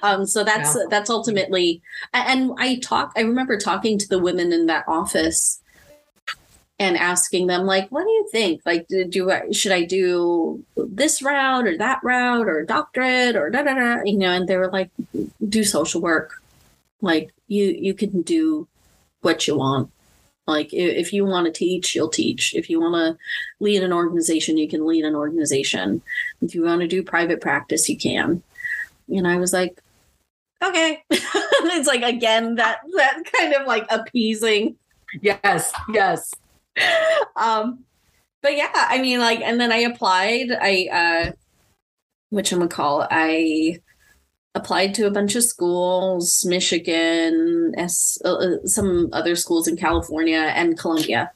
[0.02, 0.84] Um so that's yeah.
[0.88, 1.82] that's ultimately
[2.14, 5.60] and i talk i remember talking to the women in that office
[6.78, 8.62] and asking them like what do you think?
[8.64, 13.62] Like do I, should i do this route or that route or doctorate or da
[13.62, 14.02] da da?
[14.04, 14.90] You know and they were like
[15.48, 16.39] do social work
[17.00, 18.68] like you you can do
[19.20, 19.90] what you want.
[20.46, 22.54] Like if you want to teach you'll teach.
[22.54, 23.18] If you want to
[23.60, 26.02] lead an organization you can lead an organization.
[26.40, 28.42] If you want to do private practice you can.
[29.08, 29.80] And i was like
[30.62, 31.02] okay.
[31.62, 34.76] It's like again that that kind of like appeasing.
[35.20, 36.32] Yes yes.
[37.36, 37.84] Um,
[38.42, 40.50] but yeah, I mean, like, and then I applied.
[40.50, 41.32] I, uh,
[42.30, 43.06] which I'm gonna call.
[43.10, 43.80] I
[44.54, 50.52] applied to a bunch of schools, Michigan, S, uh, uh, some other schools in California,
[50.54, 51.30] and Columbia.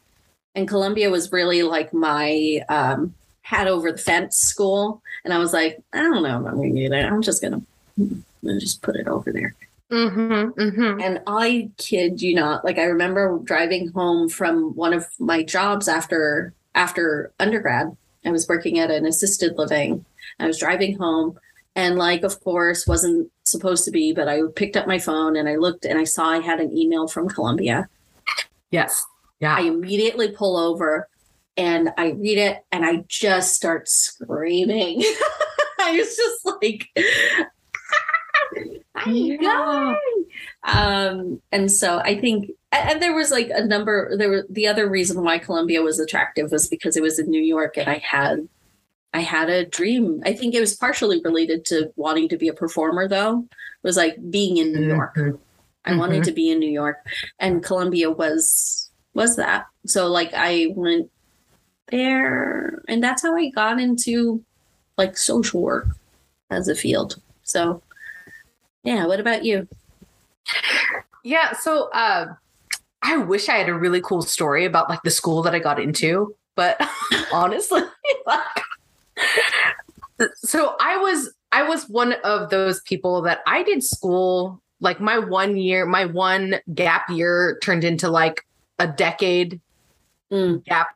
[0.55, 5.03] And Columbia was really like my um, hat over the fence school.
[5.25, 7.05] And I was like, I don't know if I'm going to get it.
[7.05, 9.55] I'm just going to just put it over there.
[9.91, 11.01] Mm-hmm, mm-hmm.
[11.01, 15.89] And I kid you not, like I remember driving home from one of my jobs
[15.89, 17.97] after after undergrad.
[18.25, 20.05] I was working at an assisted living.
[20.41, 21.39] I was driving home
[21.77, 25.49] and like of course wasn't supposed to be, but I picked up my phone and
[25.49, 27.89] I looked and I saw I had an email from Columbia.
[28.71, 29.05] Yes.
[29.41, 29.57] Yeah.
[29.57, 31.09] I immediately pull over
[31.57, 35.03] and I read it and I just start screaming.
[35.81, 36.89] I was just like
[39.07, 39.97] yeah.
[40.65, 44.17] Um, and so I think, and there was like a number.
[44.17, 47.43] There were the other reason why Columbia was attractive was because it was in New
[47.43, 48.49] York, and I had,
[49.15, 50.21] I had a dream.
[50.27, 53.47] I think it was partially related to wanting to be a performer, though.
[53.51, 55.15] It was like being in New York.
[55.17, 55.39] Mhm.
[55.87, 56.27] I wanted Mhm.
[56.27, 56.97] to be in New York,
[57.39, 59.67] and Columbia was was that.
[59.87, 61.11] So like I went
[61.93, 64.43] there, and that's how I got into
[64.99, 65.87] like social work
[66.51, 67.21] as a field.
[67.45, 67.81] So
[68.83, 69.69] yeah, what about you?
[71.23, 71.53] Yeah.
[71.53, 72.35] So uh,
[73.03, 75.79] I wish I had a really cool story about like the school that I got
[75.81, 76.77] into, but
[77.33, 77.83] honestly,
[78.27, 78.41] like,
[80.37, 85.19] so I was I was one of those people that I did school like my
[85.19, 88.45] one year, my one gap year turned into like
[88.79, 89.61] a decade
[90.33, 90.65] Mm.
[90.65, 90.89] gap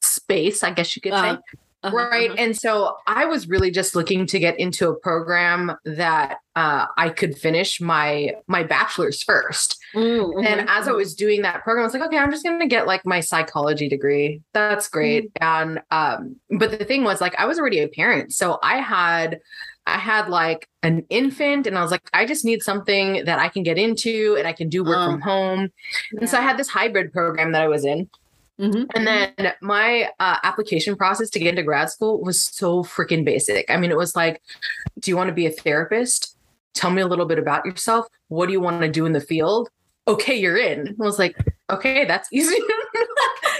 [0.00, 1.38] space, I guess you could say.
[1.86, 2.30] Uh, uh-huh, Right.
[2.30, 2.36] uh-huh.
[2.42, 7.10] And so I was really just looking to get into a program that uh, I
[7.10, 9.78] could finish my my bachelor's first.
[9.94, 10.66] Mm, And mhm.
[10.68, 13.04] as I was doing that program, I was like, okay, I'm just gonna get like
[13.04, 14.40] my psychology degree.
[14.54, 15.30] That's great.
[15.40, 18.32] And um, but the thing was like I was already a parent.
[18.32, 19.40] So I had
[19.88, 23.48] I had like an infant and I was like, I just need something that I
[23.48, 25.10] can get into and I can do work Oh.
[25.12, 25.68] from home.
[26.18, 28.08] And so I had this hybrid program that I was in.
[28.60, 28.86] Mhm.
[28.94, 33.70] And then my uh, application process to get into grad school was so freaking basic.
[33.70, 34.42] I mean, it was like,
[35.00, 36.36] do you want to be a therapist?
[36.74, 38.06] Tell me a little bit about yourself.
[38.28, 39.68] What do you want to do in the field?
[40.08, 40.88] Okay, you're in.
[40.88, 41.36] I was like,
[41.70, 42.56] okay, that's easy.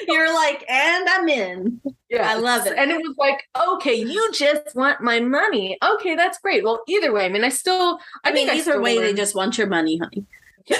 [0.06, 1.80] You're like, and I'm in.
[2.08, 2.74] yeah, I love it.
[2.76, 5.76] And it was like, okay, you just want my money.
[5.82, 6.62] Okay, that's great.
[6.64, 8.98] Well, either way, I mean, I still, I, I, mean, think I either still way,
[8.98, 10.24] they just want your money, honey.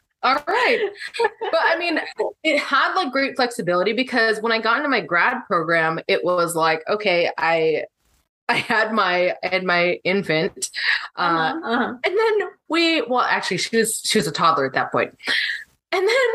[0.22, 0.90] All right.
[1.18, 1.98] but I mean,
[2.42, 6.54] it had like great flexibility because when I got into my grad program, it was
[6.54, 7.84] like, okay, I
[8.48, 10.70] I had my I had my infant.
[11.16, 11.94] Uh, Uh-huh, uh-huh.
[12.04, 15.16] and then we well actually she was she was a toddler at that point.
[15.92, 16.28] And then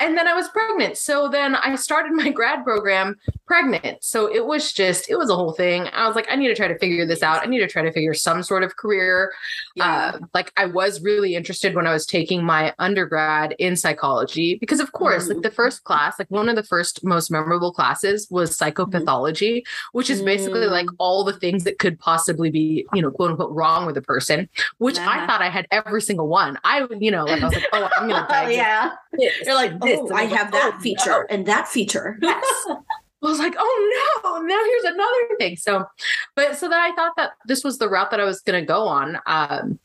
[0.00, 0.96] and then I was pregnant.
[0.96, 4.04] So then I started my grad program pregnant.
[4.04, 5.88] So it was just, it was a whole thing.
[5.92, 7.42] I was like, I need to try to figure this out.
[7.42, 9.32] I need to try to figure some sort of career.
[9.74, 10.12] Yeah.
[10.14, 14.80] Uh, like I was really interested when I was taking my undergrad in psychology because,
[14.80, 18.56] of course, like the first class, like one of the first most memorable classes was
[18.56, 20.70] psychopathology, which is basically Mm.
[20.70, 24.02] like all the things that could possibly be, you know, quote unquote, wrong with a
[24.02, 24.48] person.
[24.78, 25.26] Which I Uh-huh.
[25.26, 26.58] thought I had every single one.
[26.64, 28.90] I, you know, like I was like, oh, I'm gonna Oh, diagnose yeah.
[29.12, 29.98] This, You're like, this.
[30.00, 31.26] oh, I like, have that oh, feature no.
[31.30, 32.18] and that feature.
[32.28, 32.44] Yes.
[33.20, 35.56] I was like, oh no, now here's another thing.
[35.56, 35.84] So,
[36.36, 38.64] but so then I thought that this was the route that I was going to
[38.64, 39.18] go on.
[39.26, 39.80] Um,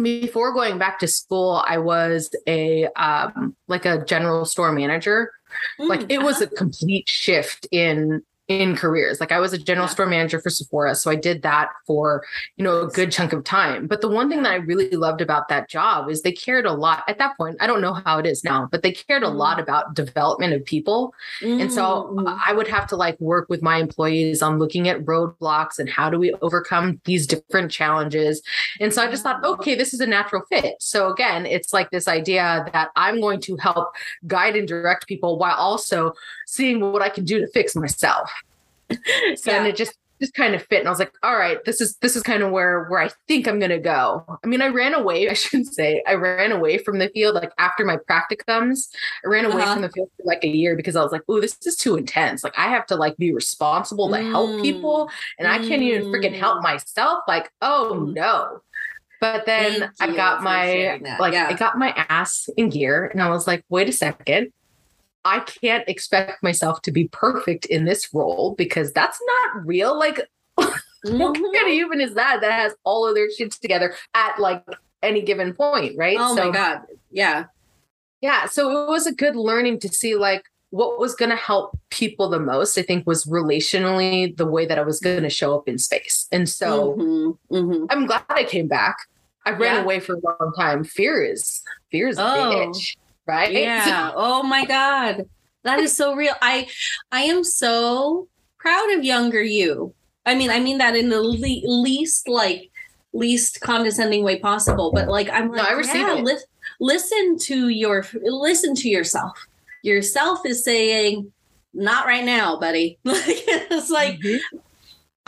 [0.00, 5.32] before going back to school, I was a um, like a general store manager.
[5.78, 6.50] Like Mm, it was uh-huh.
[6.52, 9.18] a complete shift in in careers.
[9.20, 9.90] Like I was a general Yeah.
[9.90, 12.24] store manager for Sephora, so I did that for
[12.56, 13.86] you know a good chunk of time.
[13.86, 16.72] But the one thing that I really loved about that job is they cared a
[16.72, 17.56] lot at that point.
[17.60, 19.34] I don't know how it is now, but they cared a Mm.
[19.36, 21.12] lot about development of people.
[21.42, 25.04] And so Mm, I would have to like work with my employees on looking at
[25.04, 28.42] roadblocks and how do we overcome these different challenges.
[28.80, 30.76] And so I just thought, okay, this is a natural fit.
[30.80, 33.88] So again, it's like this idea that I'm going to help
[34.26, 36.12] guide and direct people while also
[36.46, 38.30] seeing what I can do to fix myself.
[39.36, 41.82] So and it just just kind of fit and I was like, all right, this
[41.82, 44.24] is this is kind of where where I think I'm gonna go.
[44.42, 46.02] I mean, I ran away, I shouldn't say.
[46.06, 48.88] I ran away from the field like after my practicums.
[49.24, 49.74] I ran away Uh-huh.
[49.74, 51.96] from the field for like a year because I was like, oh, this is too
[51.96, 52.42] intense.
[52.44, 54.62] Like I have to like be responsible to help Mm.
[54.62, 56.62] people and I can't even freaking help Mm.
[56.62, 57.18] myself.
[57.28, 58.14] Like, oh Mm.
[58.14, 58.62] no.
[59.20, 61.46] But then Thank I got my like Yeah.
[61.48, 64.52] I got my ass in gear and I was like, wait a second.
[65.26, 69.98] I can't expect myself to be perfect in this role because that's not real.
[69.98, 70.20] Like,
[70.54, 70.72] what
[71.04, 71.34] Mhm.
[71.54, 74.64] kind of human is that that has all of their shits together at like
[75.02, 76.16] any given point, right?
[76.18, 76.82] Oh so, my god.
[77.10, 77.44] Yeah.
[78.20, 78.46] yeah.
[78.46, 82.28] So it was a good learning to see, like, what was going to help people
[82.28, 85.68] the most, I think, was relationally the way that I was going to show up
[85.68, 86.26] in space.
[86.32, 87.86] And so Mhm, mhm.
[87.90, 88.96] I'm glad I came back.
[89.44, 89.82] I ran Yeah.
[89.82, 90.82] away for a long time.
[90.82, 91.62] Fear is
[91.92, 92.50] fear is a Oh.
[92.52, 92.96] bitch,
[93.26, 93.52] right?
[93.52, 94.12] Yeah.
[94.14, 95.28] oh my God.
[95.64, 96.34] That is so real.
[96.40, 96.68] I
[97.10, 99.94] I am so proud of younger you.
[100.24, 102.70] I mean, I mean that in the le- least like
[103.12, 104.92] least condescending way possible.
[104.92, 106.42] But like I'm like, No, I receive yeah, it.
[106.80, 109.36] listen to your listen to yourself.
[109.82, 111.32] Yourself is saying,
[111.74, 112.98] not right now, buddy.
[113.04, 114.38] Like it's like Mhm.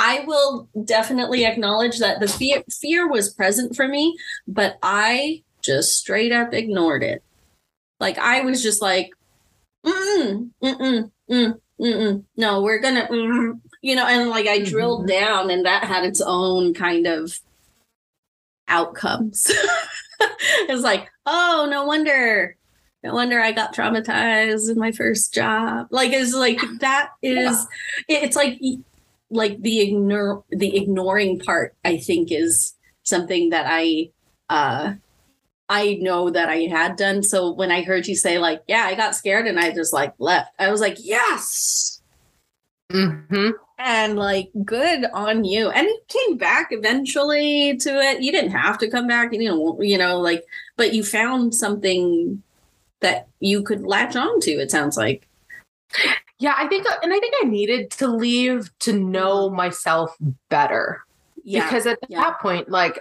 [0.00, 5.96] I will definitely acknowledge that the fear fear was present for me, but I just
[5.96, 7.22] straight up ignored it.
[8.00, 9.10] Like I was just like,
[9.84, 15.08] mm mm mm mm no, we're gonna, mm, you know, and like I drilled Mhm.
[15.08, 17.38] down, and that had its own kind of
[18.68, 19.50] outcomes.
[20.20, 22.56] it's like, oh, no wonder.
[23.04, 25.86] No wonder I got traumatized in my first job.
[25.90, 27.64] Like it's like that is
[28.08, 28.60] it- it's like
[29.30, 32.72] like the ignore the ignoring part i think is
[33.02, 34.08] something that i
[34.48, 34.94] uh
[35.68, 37.22] i know that i had done.
[37.22, 40.14] So when i heard you say like yeah i got scared and i just like
[40.18, 42.00] left i was like yes!
[42.90, 43.52] Mhm.
[43.78, 45.68] and like good on you.
[45.68, 48.22] And you came back eventually to it.
[48.22, 50.44] You didn't have to come back you know you know like
[50.76, 52.42] but you found something
[53.00, 55.28] that you could latch on to it sounds like.
[56.38, 60.16] Yeah, I think, and I think I needed to leave to know myself
[60.48, 61.02] better.
[61.42, 61.64] Yeah.
[61.64, 62.20] Because at yeah.
[62.20, 63.00] that point, like,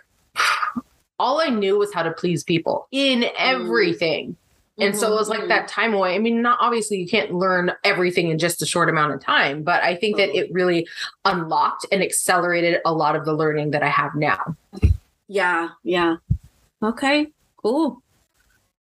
[1.19, 4.35] all I knew was how to please people in everything.
[4.79, 6.13] And so it was like Mhm, that time away.
[6.13, 9.63] I mean, not obviously you can't learn everything in just a short amount of time,
[9.63, 10.87] but I think that it really
[11.25, 14.55] unlocked and accelerated a lot of the learning that I have now.
[15.27, 16.17] Yeah, yeah.
[16.83, 18.03] Okay, cool.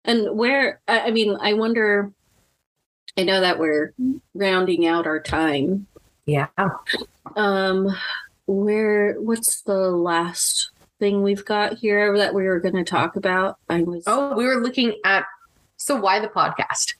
[0.05, 2.11] And where, I I mean, I wonder,
[3.17, 3.95] I know that we're
[4.35, 5.87] rounding out our time.
[6.27, 6.47] Yeah.
[7.35, 7.89] Um,
[8.45, 10.69] where, what's the last
[10.99, 13.57] thing we've got here that we were going to talk about?
[13.69, 15.25] I was, Oh, we were looking at
[15.77, 16.95] so why the podcast?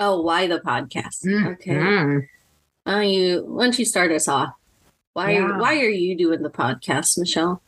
[0.00, 1.26] oh, why the podcast?
[1.54, 1.74] Okay.
[1.74, 2.26] Mm.
[2.86, 4.50] Uh, you, why don't you start us off?
[5.14, 5.58] Why, Yeah.
[5.58, 7.60] why are you doing the podcast, Michelle?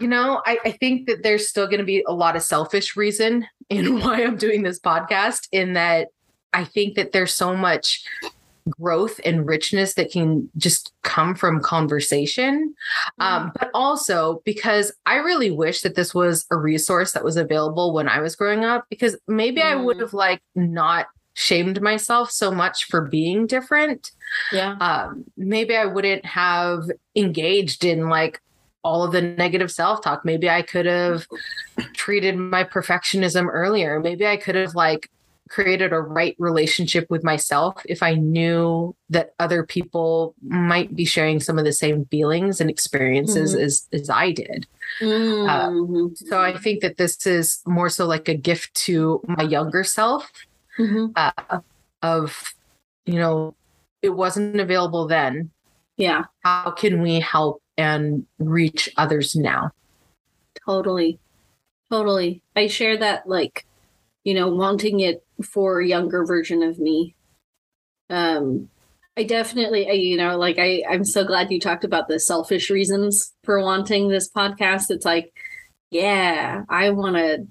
[0.00, 2.96] You know, I, I think that there's still going to be a lot of selfish
[2.96, 6.08] reason in why I'm doing this podcast, in that
[6.52, 8.04] I think that there's so much
[8.70, 12.74] growth and richness that can just come from conversation.
[13.18, 17.92] Um, but also because I really wish that this was a resource that was available
[17.92, 20.00] when I was growing up, because maybe I would Mm.
[20.00, 24.10] have like not shamed myself so much for being different
[24.52, 24.72] Yeah.
[24.80, 28.40] um, maybe I wouldn't have engaged in like
[28.82, 30.24] all of the negative self talk.
[30.24, 31.26] Maybe I could have
[31.94, 34.00] treated my perfectionism earlier.
[34.00, 35.08] Maybe I could have like
[35.48, 41.40] created a right relationship with myself if I knew that other people might be sharing
[41.40, 43.60] some of the same feelings and experiences Mhm.
[43.62, 44.66] as as I did.
[45.00, 46.16] Mhm.
[46.16, 50.30] So I think that this is more so like a gift to my younger self
[50.78, 51.12] Mhm.
[51.16, 51.60] uh,
[52.02, 52.54] of
[53.06, 53.54] you know
[54.02, 55.50] it wasn't available then
[55.96, 56.24] Yeah.
[56.44, 59.70] how can we help and reach others now
[60.66, 61.18] Totally.
[61.90, 62.42] Totally.
[62.54, 63.64] I share that like,
[64.24, 67.14] you know, wanting it for a younger version of me.
[68.10, 68.68] Um
[69.16, 72.70] I definitely I, you know, like I I'm so glad you talked about the selfish
[72.70, 74.90] reasons for wanting this podcast.
[74.90, 75.32] It's like,
[75.90, 77.46] yeah, I want to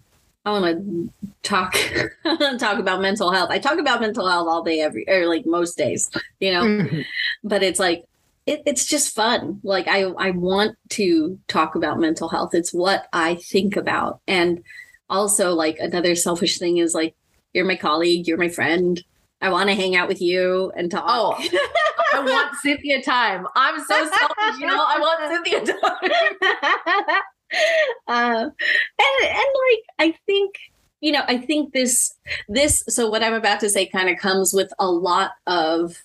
[0.46, 1.10] I want to
[1.44, 1.76] talk
[2.58, 3.50] talk about mental health.
[3.52, 6.10] I talk about mental health all day every or like most days,
[6.40, 7.06] you know Mhm.
[7.44, 8.06] but it's like
[8.46, 13.06] it, it's just fun like i i want to talk about mental health it's what
[13.12, 14.64] i think about and
[15.10, 17.14] also like another selfish thing is like
[17.54, 19.04] you're my colleague you're my friend
[19.42, 21.36] i want to hang out with you and talk Oh.
[22.14, 27.22] i want cynthia time i'm so selfish you know i want cynthia time
[28.08, 30.56] uh, and and like I think
[31.02, 32.14] you know I think this
[32.48, 36.04] this so what I'm about to say kind of comes with a lot of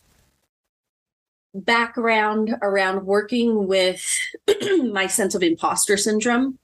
[1.55, 4.05] background around working with
[4.93, 6.59] my sense of imposter syndrome.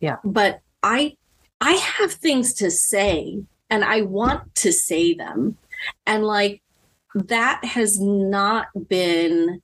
[0.00, 0.16] Yeah.
[0.24, 1.16] But I
[1.60, 5.56] I have things to say and I want to say them.
[6.06, 6.62] And like
[7.14, 9.62] that has not been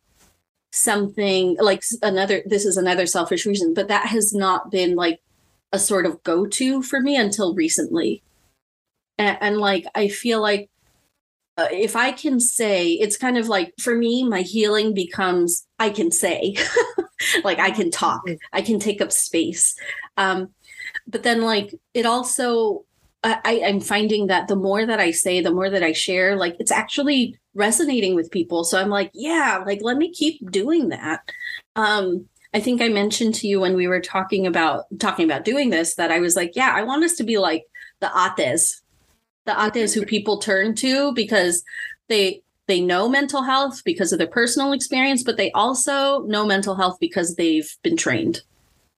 [0.73, 5.21] something like another this is another selfish reason but that has not been like
[5.73, 8.23] a sort of go-to for me until recently.
[9.19, 10.69] And, and like i feel like
[11.57, 15.91] uh, if i can say it's kind of like for me my healing becomes i
[15.91, 16.57] can say.
[17.43, 18.23] Like i can talk.
[18.53, 19.75] I can take up space.
[20.17, 20.51] Um
[21.07, 22.85] but then like it also
[23.25, 26.57] I, I'm finding that the more that I say, the more that I share, like
[26.61, 28.63] it's actually resonating with people.
[28.63, 31.29] So I'm like, yeah, like let me keep doing that.
[31.75, 35.71] Um, I think I mentioned to you when we were talking about talking about doing
[35.71, 37.65] this that I was like, yeah, I want us to be like
[38.01, 38.83] the ates,
[39.45, 41.65] the ates who people turn to because
[42.09, 46.77] they they know mental health because of their personal experience, but they also know mental
[46.77, 48.43] health because they've been trained.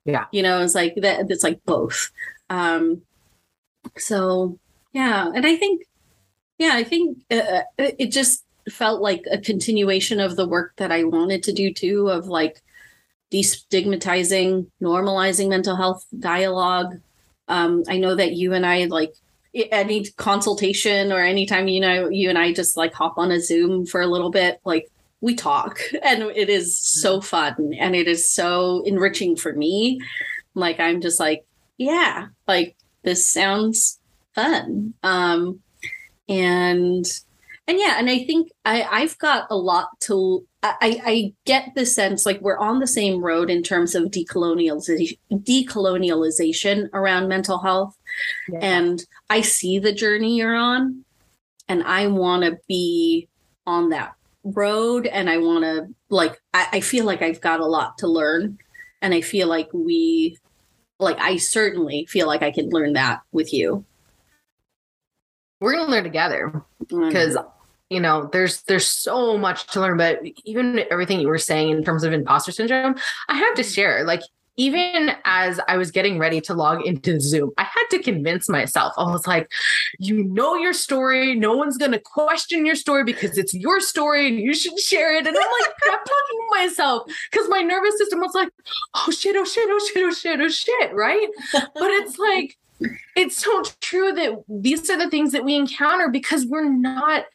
[0.04, 0.26] Yeah.
[0.32, 2.10] You know, it's like that it's like both.
[2.50, 3.02] Um
[3.96, 4.58] so
[4.92, 5.82] yeah, and I think
[6.58, 10.92] yeah, I think uh, uh it just felt like a continuation of the work that
[10.92, 12.62] I wanted to do too of like
[13.32, 17.00] destigmatizing, normalizing mental health dialogue.
[17.48, 19.14] Um, I know that you and I like
[19.54, 23.86] any consultation or anytime you know you and I just like hop on a Zoom
[23.86, 24.88] for a little bit, like
[25.20, 27.26] we talk and it is so mm-hmm.
[27.26, 30.00] fun and it is so enriching for me.
[30.54, 31.44] Like I'm just like,
[31.76, 32.76] yeah, like
[33.08, 33.98] this sounds
[34.34, 34.94] fun.
[35.02, 35.60] Um
[36.28, 37.06] and
[37.66, 41.86] and yeah, and I think I, I've got a lot to I, I get the
[41.86, 47.96] sense like we're on the same road in terms of decolonialization, decolonialization around mental health.
[48.48, 48.58] Yeah.
[48.60, 51.04] And I see the journey you're on,
[51.68, 53.28] and I want to be
[53.66, 55.06] on that road.
[55.06, 58.58] And I want to, like, I, I feel like I've got a lot to learn.
[59.00, 60.38] And I feel like we,
[60.98, 63.84] like, I certainly feel like I can learn that with you.
[65.60, 67.48] We're going to learn together because mm-hmm
[67.90, 71.84] you know there's there's so much to learn but even everything you were saying in
[71.84, 72.94] terms of imposter syndrome
[73.28, 74.20] i have to share like
[74.58, 78.92] even as I was getting ready to log into Zoom, I had to convince myself.
[78.98, 79.50] I was like,
[80.00, 81.36] you know your story.
[81.36, 85.14] No one's going to question your story because it's your story and you should share
[85.14, 85.26] it.
[85.26, 88.48] And I'm like, I'm talking to myself because my nervous system was like,
[88.94, 90.92] oh shit, oh shit, oh shit, oh shit, oh shit.
[90.92, 91.28] Right.
[91.52, 92.58] But it's like,
[93.14, 97.26] it's so true that these are the things that we encounter because we're not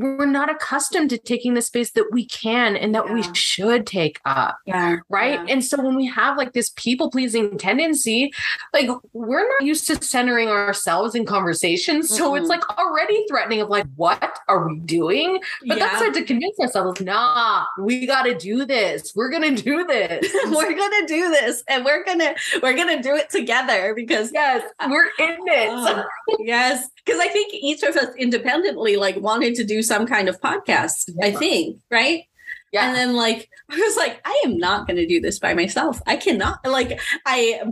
[0.00, 3.14] we're not accustomed to taking the space that we can and that yeah.
[3.14, 4.58] we should take up.
[4.66, 4.96] Yeah.
[5.08, 5.40] Right.
[5.40, 5.54] Yeah.
[5.54, 8.32] And so when we have like this people pleasing tendency,
[8.72, 12.08] like we're not used to centering ourselves in conversations.
[12.08, 12.42] So mm-hmm.
[12.42, 15.40] it's like already threatening of like, what are we doing?
[15.66, 15.86] But yeah.
[15.86, 19.12] that's hard to convince ourselves, nah, we got to do this.
[19.14, 20.32] We're going to do this.
[20.46, 21.62] we're going to do this.
[21.68, 25.68] And we're going to, we're to do it together because yes, we're in it.
[25.70, 26.04] Uh,
[26.38, 26.88] yes.
[27.06, 31.10] Cause I think each of us independently like wanted to do some kind of podcast,
[31.14, 31.26] yeah.
[31.26, 32.24] I think, right?
[32.72, 32.88] Yeah.
[32.88, 36.00] And then like I was like, I am not going to do this by myself.
[36.06, 36.64] I cannot.
[36.66, 37.62] Like I,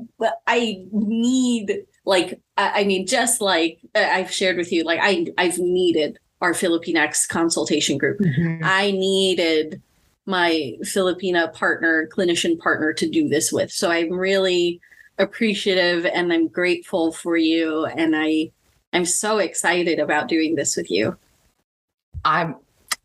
[0.46, 5.58] I need like I mean, just like uh, I've shared with you, like I I've
[5.58, 8.18] needed our Filipinx consultation group.
[8.20, 8.62] Mm-hmm.
[8.64, 9.80] I needed
[10.26, 13.70] my Filipina partner, clinician partner to do this with.
[13.70, 14.80] So I'm really
[15.18, 17.86] appreciative and I'm grateful for you.
[17.86, 18.50] And I
[18.92, 21.16] I'm so excited about doing this with you.
[22.24, 22.56] I'm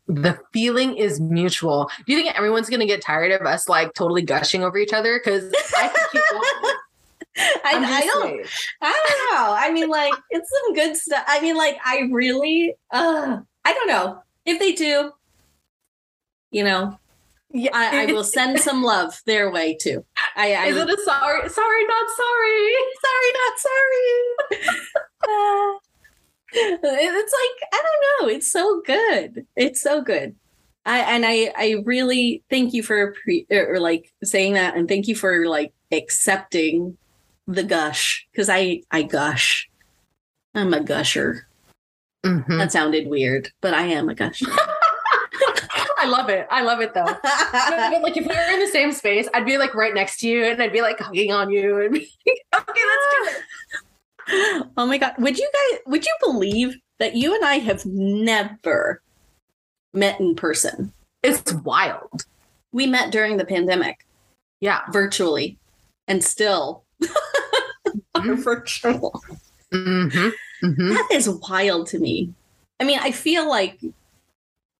[0.06, 1.90] the feeling is mutual.
[2.06, 5.20] Do you think everyone's gonna get tired of us like totally gushing over each other?
[5.22, 6.74] Because I.
[7.36, 8.46] I, I don't
[8.82, 9.54] I don't know.
[9.56, 11.24] I mean, like it's some good stuff.
[11.26, 14.22] I mean, like I really uh I don't know.
[14.44, 15.12] If they do,
[16.50, 16.98] you know,
[17.52, 20.04] yeah, I, I will send some love their way too.
[20.36, 23.58] I, I is it a sorry, sorry, not sorry, sorry, not
[24.58, 25.78] sorry.
[26.52, 28.34] it's like I don't know.
[28.34, 29.46] It's so good.
[29.56, 30.34] It's so good.
[30.86, 35.08] I and I I really thank you for pre, or like saying that, and thank
[35.08, 36.96] you for like accepting
[37.46, 39.68] the gush because I I gush.
[40.54, 41.46] I'm a gusher.
[42.24, 42.58] Mm-hmm.
[42.58, 44.46] That sounded weird, but I am a gusher.
[46.02, 46.46] I love it.
[46.50, 47.04] I love it though.
[47.22, 50.28] but, like if we were in the same space, I'd be like right next to
[50.28, 53.44] you and I'd be like hugging on you and be like, okay, let's do it
[54.32, 55.14] oh my god.
[55.18, 59.02] Would you guys would you believe that you and i have never
[59.92, 60.92] met in person?
[61.22, 62.24] It's wild.
[62.72, 64.06] We met during the pandemic.
[64.60, 64.80] Yeah.
[64.92, 65.58] Virtually.
[66.08, 66.84] And still.
[68.16, 68.42] Mm-hmm.
[68.42, 69.22] virtual.
[69.72, 70.28] Mm-hmm.
[70.66, 70.88] Mm-hmm.
[70.90, 72.34] That is wild to me.
[72.78, 73.80] I mean i feel like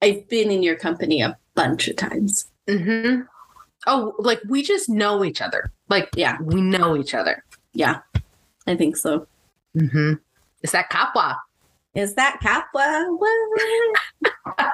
[0.03, 2.48] i've been in your company a bunch of times.
[2.68, 3.22] Mm-hmm.
[3.86, 5.72] oh like we just know each other.
[5.88, 6.36] Like yeah.
[6.42, 7.42] we know each other.
[7.72, 8.01] Yeah.
[8.66, 9.26] I think so
[9.76, 10.14] Mm-hmm.
[10.62, 11.36] Is that Kapwa?
[11.94, 13.18] Is that Kapwa?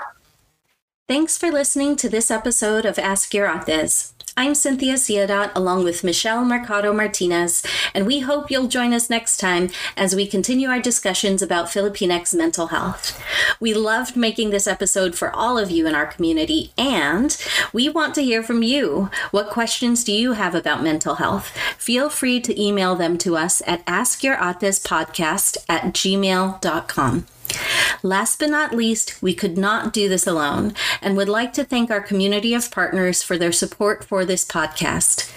[1.08, 4.15] Thanks for listening to this episode of Ask Your Ates.
[4.38, 7.62] I'm Cynthia Siadat along with Michelle Mercado Martinez,
[7.94, 12.34] and we hope you'll join us next time as we continue our discussions about Filipinx
[12.34, 13.18] mental health.
[13.60, 17.34] We loved making this episode for all of you in our community, and
[17.72, 19.08] we want to hear from you.
[19.30, 21.48] What questions do you have about mental health?
[21.78, 27.26] Feel free to email them to us at askyouratespodcast at gmail.com.
[28.02, 31.90] Last but not least, we could not do this alone and would like to thank
[31.90, 35.32] our community of partners for their support for this podcast.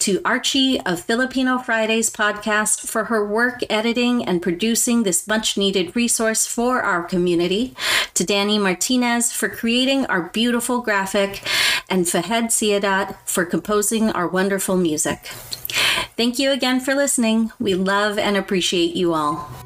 [0.00, 5.96] To Archie of Filipino Fridays podcast for her work editing and producing this much needed
[5.96, 7.74] resource for our community.
[8.14, 11.42] To Danny Martinez for creating our beautiful graphic,
[11.88, 15.26] and Fahad Siadat for composing our wonderful music.
[16.16, 17.52] Thank you again for listening.
[17.58, 19.63] We love and appreciate you all.